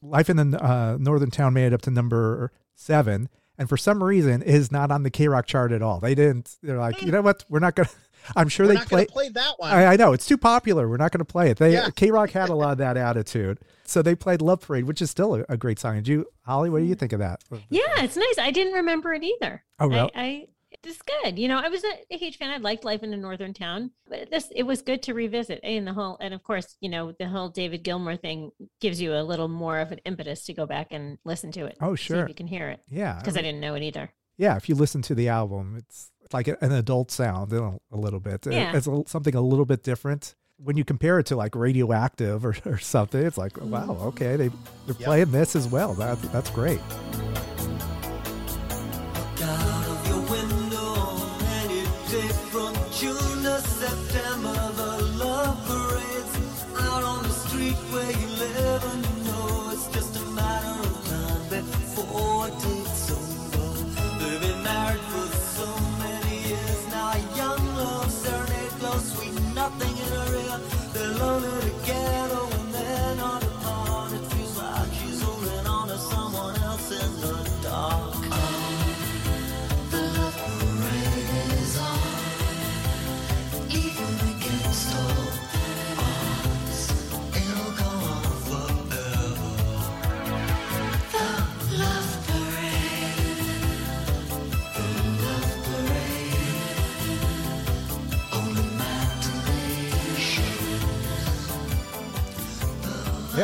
[0.00, 3.28] Life in the uh, Northern Town made it up to number seven,
[3.58, 5.98] and for some reason is not on the K Rock chart at all.
[5.98, 6.56] They didn't.
[6.62, 7.44] They're like, you know what?
[7.48, 7.88] We're not gonna.
[8.36, 9.06] I'm sure We're they not play.
[9.06, 9.70] play that one.
[9.72, 10.88] I, I know it's too popular.
[10.88, 11.58] We're not going to play it.
[11.58, 11.90] They Yeah.
[11.94, 15.10] K Rock had a lot of that attitude, so they played Love Parade, which is
[15.10, 15.96] still a, a great song.
[15.96, 16.70] Did you, Holly?
[16.70, 17.42] What do you think of that?
[17.70, 18.38] Yeah, it's nice.
[18.38, 19.64] I didn't remember it either.
[19.80, 20.10] Oh, well.
[20.14, 20.46] I, I
[20.84, 21.38] It's good.
[21.38, 22.50] You know, I was a, a huge fan.
[22.50, 25.60] I liked life in a northern town, but this it was good to revisit.
[25.62, 28.50] Eh, and the whole, and of course, you know, the whole David Gilmour thing
[28.80, 31.76] gives you a little more of an impetus to go back and listen to it.
[31.80, 32.22] Oh, sure.
[32.24, 32.80] if you can hear it.
[32.88, 34.10] Yeah, because I, I didn't know it either.
[34.36, 37.96] Yeah, if you listen to the album, it's like an adult sound in a, a
[37.96, 38.46] little bit.
[38.46, 38.76] Yeah.
[38.76, 40.34] It's a, something a little bit different.
[40.60, 44.50] When you compare it to like Radioactive or, or something, it's like, wow, okay, they,
[44.86, 45.94] they're playing this as well.
[45.94, 46.80] That, that's great.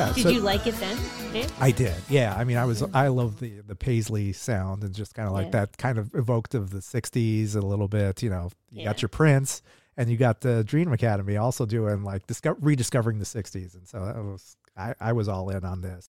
[0.09, 0.13] Yeah.
[0.15, 0.97] Did so- you like it then?
[1.33, 1.53] Dave?
[1.61, 1.95] I did.
[2.09, 2.35] Yeah.
[2.37, 5.47] I mean, I was, I love the, the Paisley sound and just kind of like
[5.47, 5.51] Yeah.
[5.61, 8.23] that kind of evoked of the 60s a little bit.
[8.23, 8.85] You know, you Yeah.
[8.87, 9.63] got your Prince
[9.97, 13.75] and you got the Dream Academy also doing like disco- rediscovering the 60s.
[13.75, 16.09] And so that was, I, I was all in on this.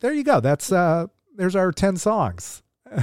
[0.00, 0.40] There you go.
[0.40, 2.62] That's, uh, there's our 10 songs.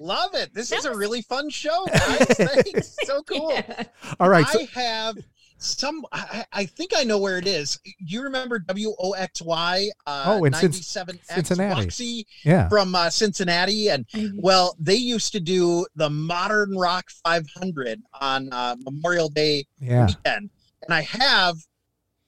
[0.00, 0.52] Love it.
[0.54, 2.26] This is a really fun show, guys.
[2.26, 2.96] Thanks.
[3.04, 3.58] So cool.
[4.20, 4.46] All right.
[4.48, 5.16] So, I have
[5.58, 6.04] some.
[6.12, 7.78] I, I think I know where it is.
[7.98, 9.88] You remember WOXY?
[10.06, 11.80] Uh, Oh, in 97 Cincinnati.
[11.82, 12.68] Roxy Yeah.
[12.68, 14.06] from uh, Cincinnati, and
[14.36, 20.06] well, they used to do the Modern Rock 500 on uh, Memorial Day Yeah.
[20.06, 20.50] weekend,
[20.82, 21.56] and I have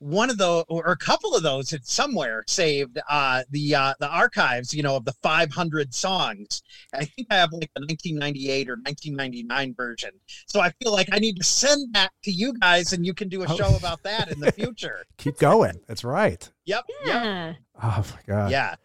[0.01, 4.09] one of those or a couple of those it's somewhere saved uh the uh the
[4.09, 6.63] archives you know of the 500 songs
[6.95, 10.11] i think i have like the 1998 or 1999 version
[10.47, 13.29] so i feel like i need to send that to you guys and you can
[13.29, 13.57] do a Oh.
[13.57, 15.79] show about that in the future keep going.
[15.87, 16.49] That's right.
[16.65, 17.55] yep Yeah.
[17.83, 18.51] Oh my God.
[18.51, 18.77] yeah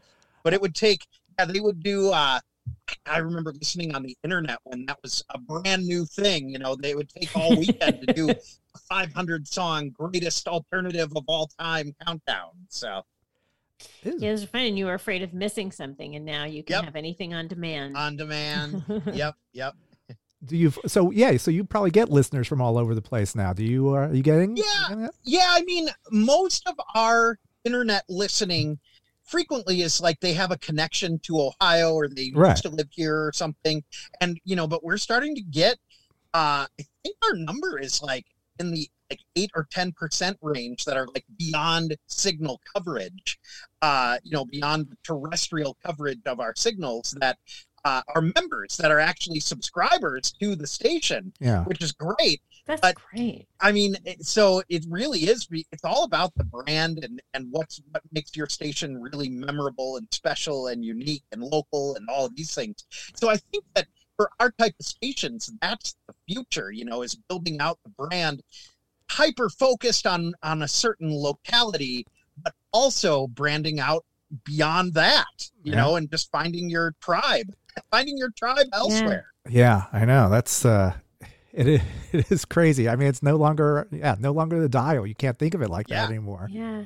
[0.44, 1.06] but it would take
[1.40, 2.40] yeah they would do uh
[3.06, 6.76] i remember listening on the internet when that was a brand new thing you know
[6.76, 8.30] they would take all weekend to do
[8.76, 13.02] a 500 song greatest alternative of all time countdown so
[14.04, 16.84] Yeah, it was fun, and you were afraid of missing something, and now you can
[16.84, 17.98] have anything on demand.
[17.98, 19.74] on demand yep yep
[20.46, 23.52] Do you, so yeah, so you probably get listeners from all over the place now.
[23.54, 24.56] Do you, uh, are you getting?
[24.56, 25.48] Yeah, yeah.
[25.50, 28.78] I mean, most of our internet listening
[29.26, 32.52] frequently is like they have a connection to Ohio or they Right.
[32.52, 33.84] used to live here or something,
[34.22, 34.68] and you know.
[34.68, 35.78] But we're starting to get.
[36.34, 38.26] uh I think our number is like
[38.60, 43.40] in the like eight or ten percent range that are like beyond signal coverage.
[43.82, 47.38] Uh, you know, beyond the terrestrial coverage of our signals that.
[47.88, 51.64] Uh, are members that are actually subscribers to the station, Yeah.
[51.66, 52.42] which is great.
[52.66, 53.48] That's but great.
[53.60, 55.48] I mean, so it really is.
[55.52, 60.08] It's all about the brand and and what's what makes your station really memorable and
[60.12, 62.86] special and unique and local and all of these things.
[63.14, 63.88] So I think that
[64.18, 66.72] for our type of stations, that's the future.
[66.72, 68.42] You know, is building out the brand,
[69.12, 72.06] hyper focused on on a certain locality,
[72.44, 74.06] but also branding out
[74.44, 75.50] beyond that.
[75.64, 75.78] You Yeah.
[75.78, 77.54] know, and just finding your tribe,
[77.92, 79.28] finding your tribe elsewhere.
[79.48, 80.30] Yeah, I know.
[80.30, 80.96] That's uh
[81.56, 81.82] it is,
[82.12, 82.90] it is crazy.
[82.90, 85.08] I mean, it's no longer yeah, no longer the dial.
[85.08, 86.48] You can't think of it like that anymore.
[86.52, 86.84] Yeah.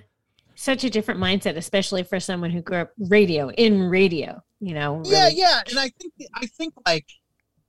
[0.56, 5.02] Such a different mindset, especially for someone who grew up radio in radio, you know.
[5.06, 7.06] Yeah, really- yeah, and I think I think like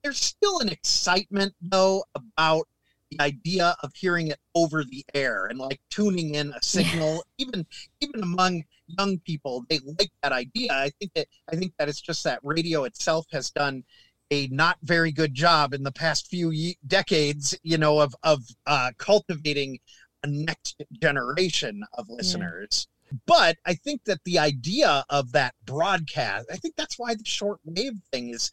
[0.02, 2.66] there's still an excitement though about
[3.10, 7.66] the idea of hearing it over the air and like tuning in a signal even
[8.00, 12.00] even among young people they like that idea i think that i think that it's
[12.00, 13.82] just that radio itself has done
[14.30, 18.42] a not very good job in the past few ye- decades you know of of
[18.66, 19.78] uh cultivating
[20.22, 22.88] a next generation of listeners
[23.26, 27.58] but I think that the idea of that broadcast, I think that's why the short
[27.64, 28.50] wave thing is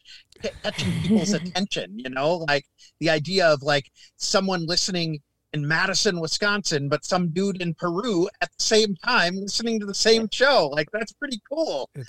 [0.63, 2.65] catching people's attention, you know, like
[2.99, 5.19] the idea of like someone listening
[5.53, 9.93] in Madison, Wisconsin, but some dude in Peru at the same time listening to the
[9.93, 10.69] same show.
[10.73, 11.89] Like that's pretty cool.
[11.95, 12.07] It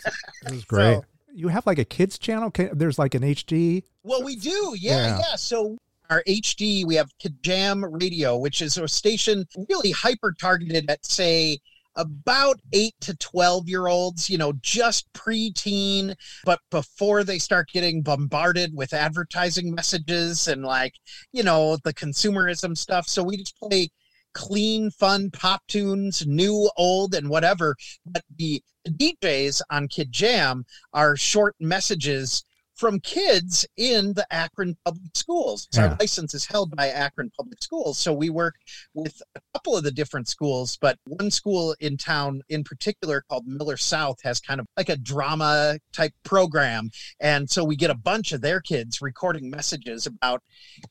[0.50, 1.00] was great.
[1.38, 2.50] You have like a kids channel?
[2.50, 3.84] Can, there's like an HD.
[4.02, 4.74] Well, we do.
[4.78, 5.18] Yeah, Yeah.
[5.18, 5.36] yeah.
[5.36, 5.78] So
[6.10, 11.06] our HD, we have Kid Jam Radio, which is a station really hyper targeted at,
[11.06, 11.58] say,
[11.94, 16.14] about eight to 12 year olds, you know, just preteen,
[16.44, 20.94] but before they start getting bombarded with advertising messages and like,
[21.32, 23.06] you know, the consumerism stuff.
[23.08, 23.90] So we just play
[24.38, 27.74] clean, fun pop tunes, new, old, and whatever.
[28.06, 32.44] But the DJs on Kid Jam are short messages
[32.76, 35.66] from kids in the Akron Public Schools.
[35.72, 35.88] Yeah.
[35.88, 37.98] Our license is held by Akron Public Schools.
[37.98, 38.54] So we work
[38.94, 43.48] with a couple of the different schools, but one school in town in particular called
[43.48, 46.90] Miller South has kind of like a drama type program.
[47.18, 50.40] And so we get a bunch of their kids recording messages about,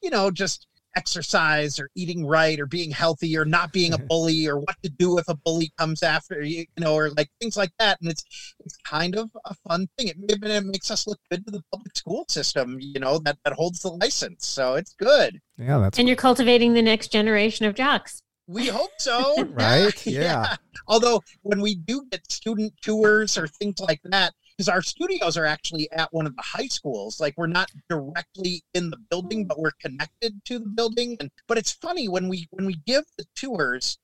[0.03, 0.67] you know, just
[0.97, 4.07] exercise or eating right or being healthy or not being a mm-hmm.
[4.07, 7.29] bully or what to do if a bully comes after you, you know, or like
[7.39, 8.01] things like that.
[8.01, 8.25] And it's
[8.65, 10.07] it's kind of a fun thing.
[10.07, 13.37] It, it, it makes us look good to the public school system, you know, that,
[13.45, 14.47] that holds the license.
[14.47, 15.39] So it's good.
[15.57, 18.23] Yeah, that's And you're cultivating the next generation of jocks.
[18.47, 19.43] We hope so.
[19.51, 19.93] right.
[20.07, 20.55] Yeah.
[20.87, 25.45] Although when we do get student tours or things like that, because our studios are
[25.45, 29.60] actually at one of the high schools, like we're not directly in the building, but
[29.60, 31.16] we're connected to the building.
[31.20, 33.99] And but it's funny when we when we give the tours,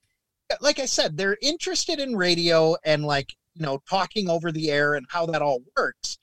[0.50, 4.70] uh, like I said, they're interested in radio and like you know talking over the
[4.70, 6.18] air and how that all works,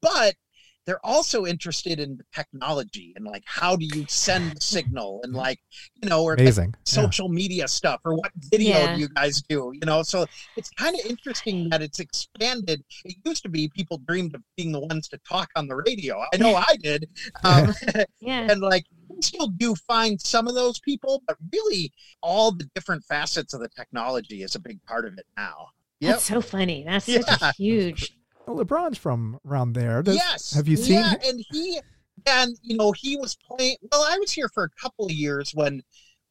[0.00, 0.36] but
[0.84, 5.32] they're also interested in the technology and like how do you send a signal and
[5.32, 5.58] like
[6.02, 6.74] you know or like, Amazing.
[6.74, 6.80] Yeah.
[7.02, 8.94] social media stuff or what video Yeah.
[8.94, 10.26] do you guys do you know so
[10.56, 14.72] it's kind of interesting that it's expanded it used to be people dreamed of being
[14.72, 17.08] the ones to talk on the radio i know i did
[17.44, 17.72] um,
[18.20, 18.48] Yeah.
[18.50, 23.04] and like we still do find some of those people but really all the different
[23.04, 25.68] facets of the technology is a big part of it now
[26.00, 26.82] yep That's so funny.
[26.84, 28.12] That's such a huge.
[28.46, 30.02] LeBron's from around there.
[30.02, 30.52] Does- yes.
[30.52, 30.94] Have you seen?
[30.94, 31.80] Yeah, and he
[32.26, 33.76] and you know he was playing.
[33.90, 35.82] Well, I was here for a couple of years when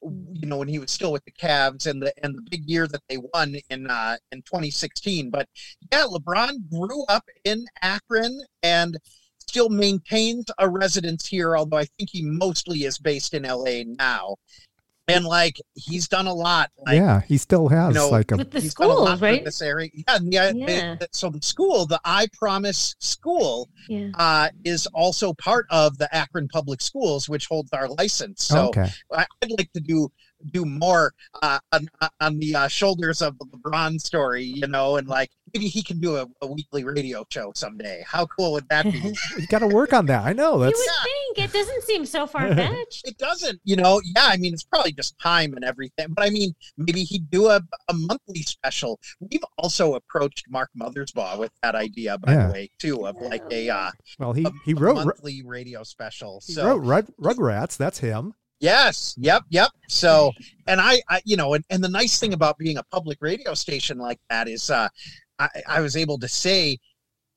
[0.02, 2.86] you know when he was still with the Cavs and the and the big year
[2.88, 5.30] that they won in uh in 2016.
[5.30, 5.48] But
[5.92, 8.96] yeah, LeBron grew up in Akron and
[9.38, 14.36] still maintains a residence here, although I think he mostly is based in LA now.
[15.08, 16.70] And like he's done a lot.
[16.86, 18.36] Like, yeah, he still has you know, like a.
[18.36, 19.44] With the he's done a schools, right?
[19.44, 20.52] This area, yeah, yeah.
[20.54, 20.96] Yeah.
[21.00, 24.10] it- so the school, the I Promise School, Yeah.
[24.14, 28.44] uh, is also part of the Akron Public Schools, which holds our license.
[28.44, 28.88] So okay.
[29.12, 30.10] I'd like to do
[30.50, 31.12] do more
[31.42, 31.88] uh, on,
[32.20, 35.98] on the uh, shoulders of the LeBron story, you know, and like maybe he can
[36.00, 38.02] do a, a weekly radio show someday.
[38.06, 39.14] How cool would that be?
[39.38, 40.24] You got to work on that.
[40.24, 40.58] I know.
[40.58, 43.06] You That's would think it doesn't seem so far fetched.
[43.06, 44.00] it doesn't, you know.
[44.16, 47.46] Yeah, I mean, it's probably just time and everything, but I mean, maybe he'd do
[47.48, 48.98] a, a monthly special.
[49.20, 52.46] We've also approached Mark Mothersbaugh with that idea, by Yeah.
[52.48, 54.32] the way, too, of like a uh, well.
[54.32, 56.40] He a, he wrote Ru- monthly radio special.
[56.46, 57.76] he So wrote Rug, Rugrats.
[57.76, 58.34] That's him.
[58.62, 59.14] Yes.
[59.18, 59.42] Yep.
[59.50, 59.70] Yep.
[59.88, 60.32] So,
[60.66, 63.52] and I, I you know, and, and the nice thing about being a public radio
[63.54, 64.88] station like that is, uh,
[65.38, 66.78] I, I was able to say,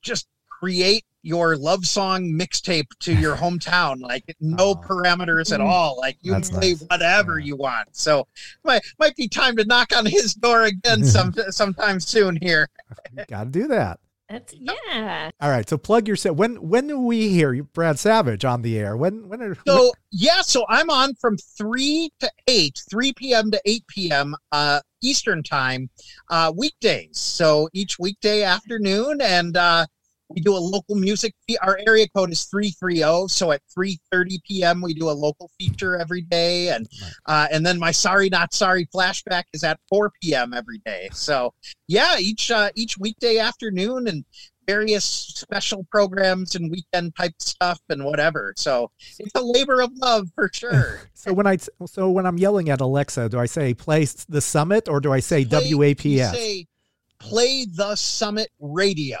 [0.02, 4.74] just create your love song mixtape to your hometown, like no Oh.
[4.76, 5.66] parameters at Mm.
[5.68, 5.96] all.
[5.98, 6.84] Like you That's play nice.
[6.88, 7.46] whatever Yeah.
[7.46, 7.88] you want.
[7.96, 8.28] So,
[8.64, 12.68] might might be time to knock on his door again some sometime soon here.
[13.28, 13.98] Got to do that.
[14.28, 15.30] That's yeah.
[15.40, 15.68] All right.
[15.68, 16.36] So plug yourself.
[16.36, 18.96] When when do we hear Brad Savage on the air?
[18.96, 23.50] When when are So yeah, so I'm on from three to eight, three p.m.
[23.52, 24.34] to eight p.m.
[24.50, 25.90] Uh, Eastern time,
[26.28, 27.18] uh, weekdays.
[27.18, 29.86] So each weekday afternoon, and uh,
[30.28, 31.34] we do a local music.
[31.48, 33.26] Fe- our area code is three three zero.
[33.26, 34.80] So at three thirty p.m.
[34.82, 36.88] we do a local feature every day, and
[37.26, 40.52] uh, and then my sorry not sorry flashback is at four p.m.
[40.54, 41.08] every day.
[41.12, 41.54] So
[41.86, 44.24] yeah, each uh, each weekday afternoon and
[44.66, 48.52] various special programs and weekend type stuff and whatever.
[48.56, 51.02] So it's a labor of love for sure.
[51.14, 54.88] so when I so when I'm yelling at Alexa, do I say play the summit
[54.88, 56.32] or do I say Play- WAPS?
[56.32, 56.66] Say
[57.20, 59.18] play the Summit Radio.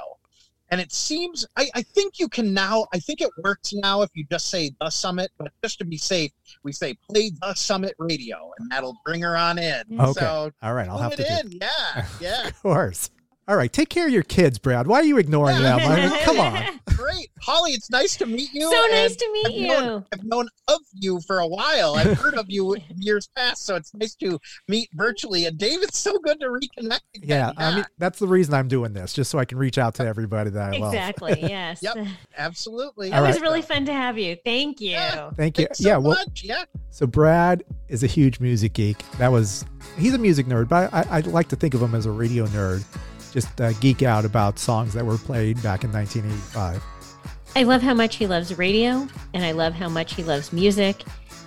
[0.70, 4.10] And it seems I, I think you can now I think it works now if
[4.14, 7.94] you just say the summit, but just to be safe, we say play the summit
[7.98, 9.82] radio and that'll bring her on in.
[9.90, 10.00] Mm.
[10.00, 10.20] Okay.
[10.20, 10.88] So All right.
[10.88, 11.48] I'll have to it do.
[11.48, 11.58] in.
[11.60, 12.06] Yeah.
[12.20, 12.48] Yeah.
[12.48, 13.10] Of course.
[13.48, 13.72] All right.
[13.72, 14.86] Take care of your kids, Brad.
[14.88, 15.78] Why are you ignoring them?
[15.80, 16.80] I mean, come on.
[16.96, 17.28] Great.
[17.40, 18.62] Holly, it's nice to meet you.
[18.70, 19.68] So nice to meet I've you.
[19.68, 21.94] known- I've known of you for a while.
[21.94, 25.44] I've heard of you years past, so it's nice to meet virtually.
[25.46, 27.28] And Dave, it's so good to reconnect again.
[27.28, 29.94] Yeah, I mean that's the reason I'm doing this, just so I can reach out
[29.96, 30.92] to everybody that I love.
[30.94, 31.34] Exactly.
[31.46, 31.80] Yes.
[31.82, 32.06] Yep.
[32.38, 33.08] absolutely.
[33.10, 34.36] It All was really fun to have you.
[34.44, 34.90] Thank you.
[34.90, 35.30] Yeah.
[35.36, 35.66] Thank you.
[35.66, 36.42] Thanks so yeah, well, much.
[36.44, 36.64] Yeah.
[36.90, 38.98] so Brad is a huge music geek.
[39.18, 39.64] That was
[39.96, 42.46] he's a music nerd, but I, I like to think of him as a radio
[42.46, 42.84] nerd.
[43.36, 46.82] Just uh, geek out about songs that were played back in 1985.
[47.54, 51.02] I love how much he loves radio and I love how much he loves music.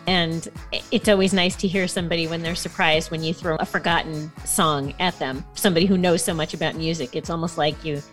[0.05, 0.47] And
[0.91, 4.93] it's always nice to hear somebody when they're surprised when you throw a forgotten song
[4.99, 5.43] at them.
[5.55, 7.15] Somebody who knows so much about music.
[7.15, 8.03] It's almost like you,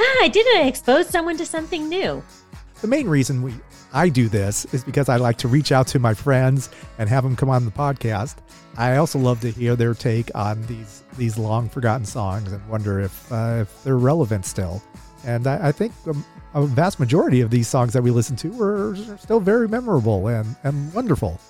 [0.00, 2.24] ah, I did I expose someone to something new.
[2.86, 3.52] The main reason we
[3.92, 6.70] I do this is because I like to reach out to my friends
[7.00, 8.36] and have them come on the podcast.
[8.76, 13.00] I also love to hear their take on these these long forgotten songs and wonder
[13.00, 14.80] if uh, if they're relevant still.
[15.24, 16.24] And I, I think um,
[16.54, 20.28] a vast majority of these songs that we listen to are, are still very memorable
[20.28, 21.40] and, and wonderful.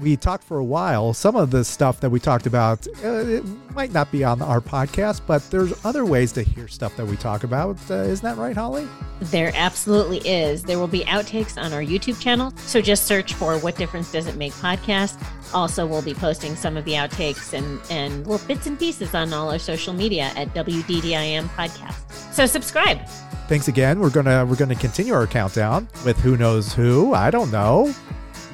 [0.00, 1.12] We talked for a while.
[1.12, 3.44] Some of the stuff that we talked about uh, it
[3.74, 7.16] might not be on our podcast, but there's other ways to hear stuff that we
[7.16, 7.76] talk about.
[7.90, 8.86] Uh, isn't that right, Holly?
[9.20, 10.62] There absolutely is.
[10.62, 12.52] There will be outtakes on our YouTube channel.
[12.58, 15.20] So just search for What Difference Does It Make podcast.
[15.52, 19.32] Also, we'll be posting some of the outtakes and, and little bits and pieces on
[19.32, 22.32] all our social media at WDDIM podcast.
[22.32, 23.04] So subscribe.
[23.48, 23.98] Thanks again.
[23.98, 27.14] We're gonna we're gonna continue our countdown with who knows who.
[27.14, 27.94] I don't know.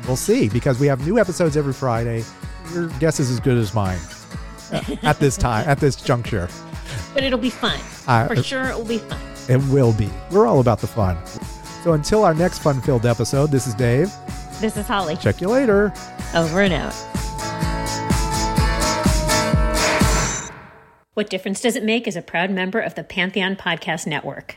[0.06, 2.24] We'll see because we have new episodes every Friday.
[2.72, 3.98] Your guess is as good as mine
[5.02, 6.48] at this time at this juncture.
[7.14, 7.78] But it'll be fun.
[8.06, 9.20] Uh, For sure, it will be fun.
[9.48, 10.10] It will be.
[10.30, 11.16] We're all about the fun.
[11.82, 14.10] So until our next fun-filled episode, this is Dave.
[14.60, 15.16] This is Holly.
[15.16, 15.92] Check you later.
[16.34, 16.94] Over and out.
[21.14, 24.56] What Difference Does It Make is a proud member of the Pantheon Podcast Network.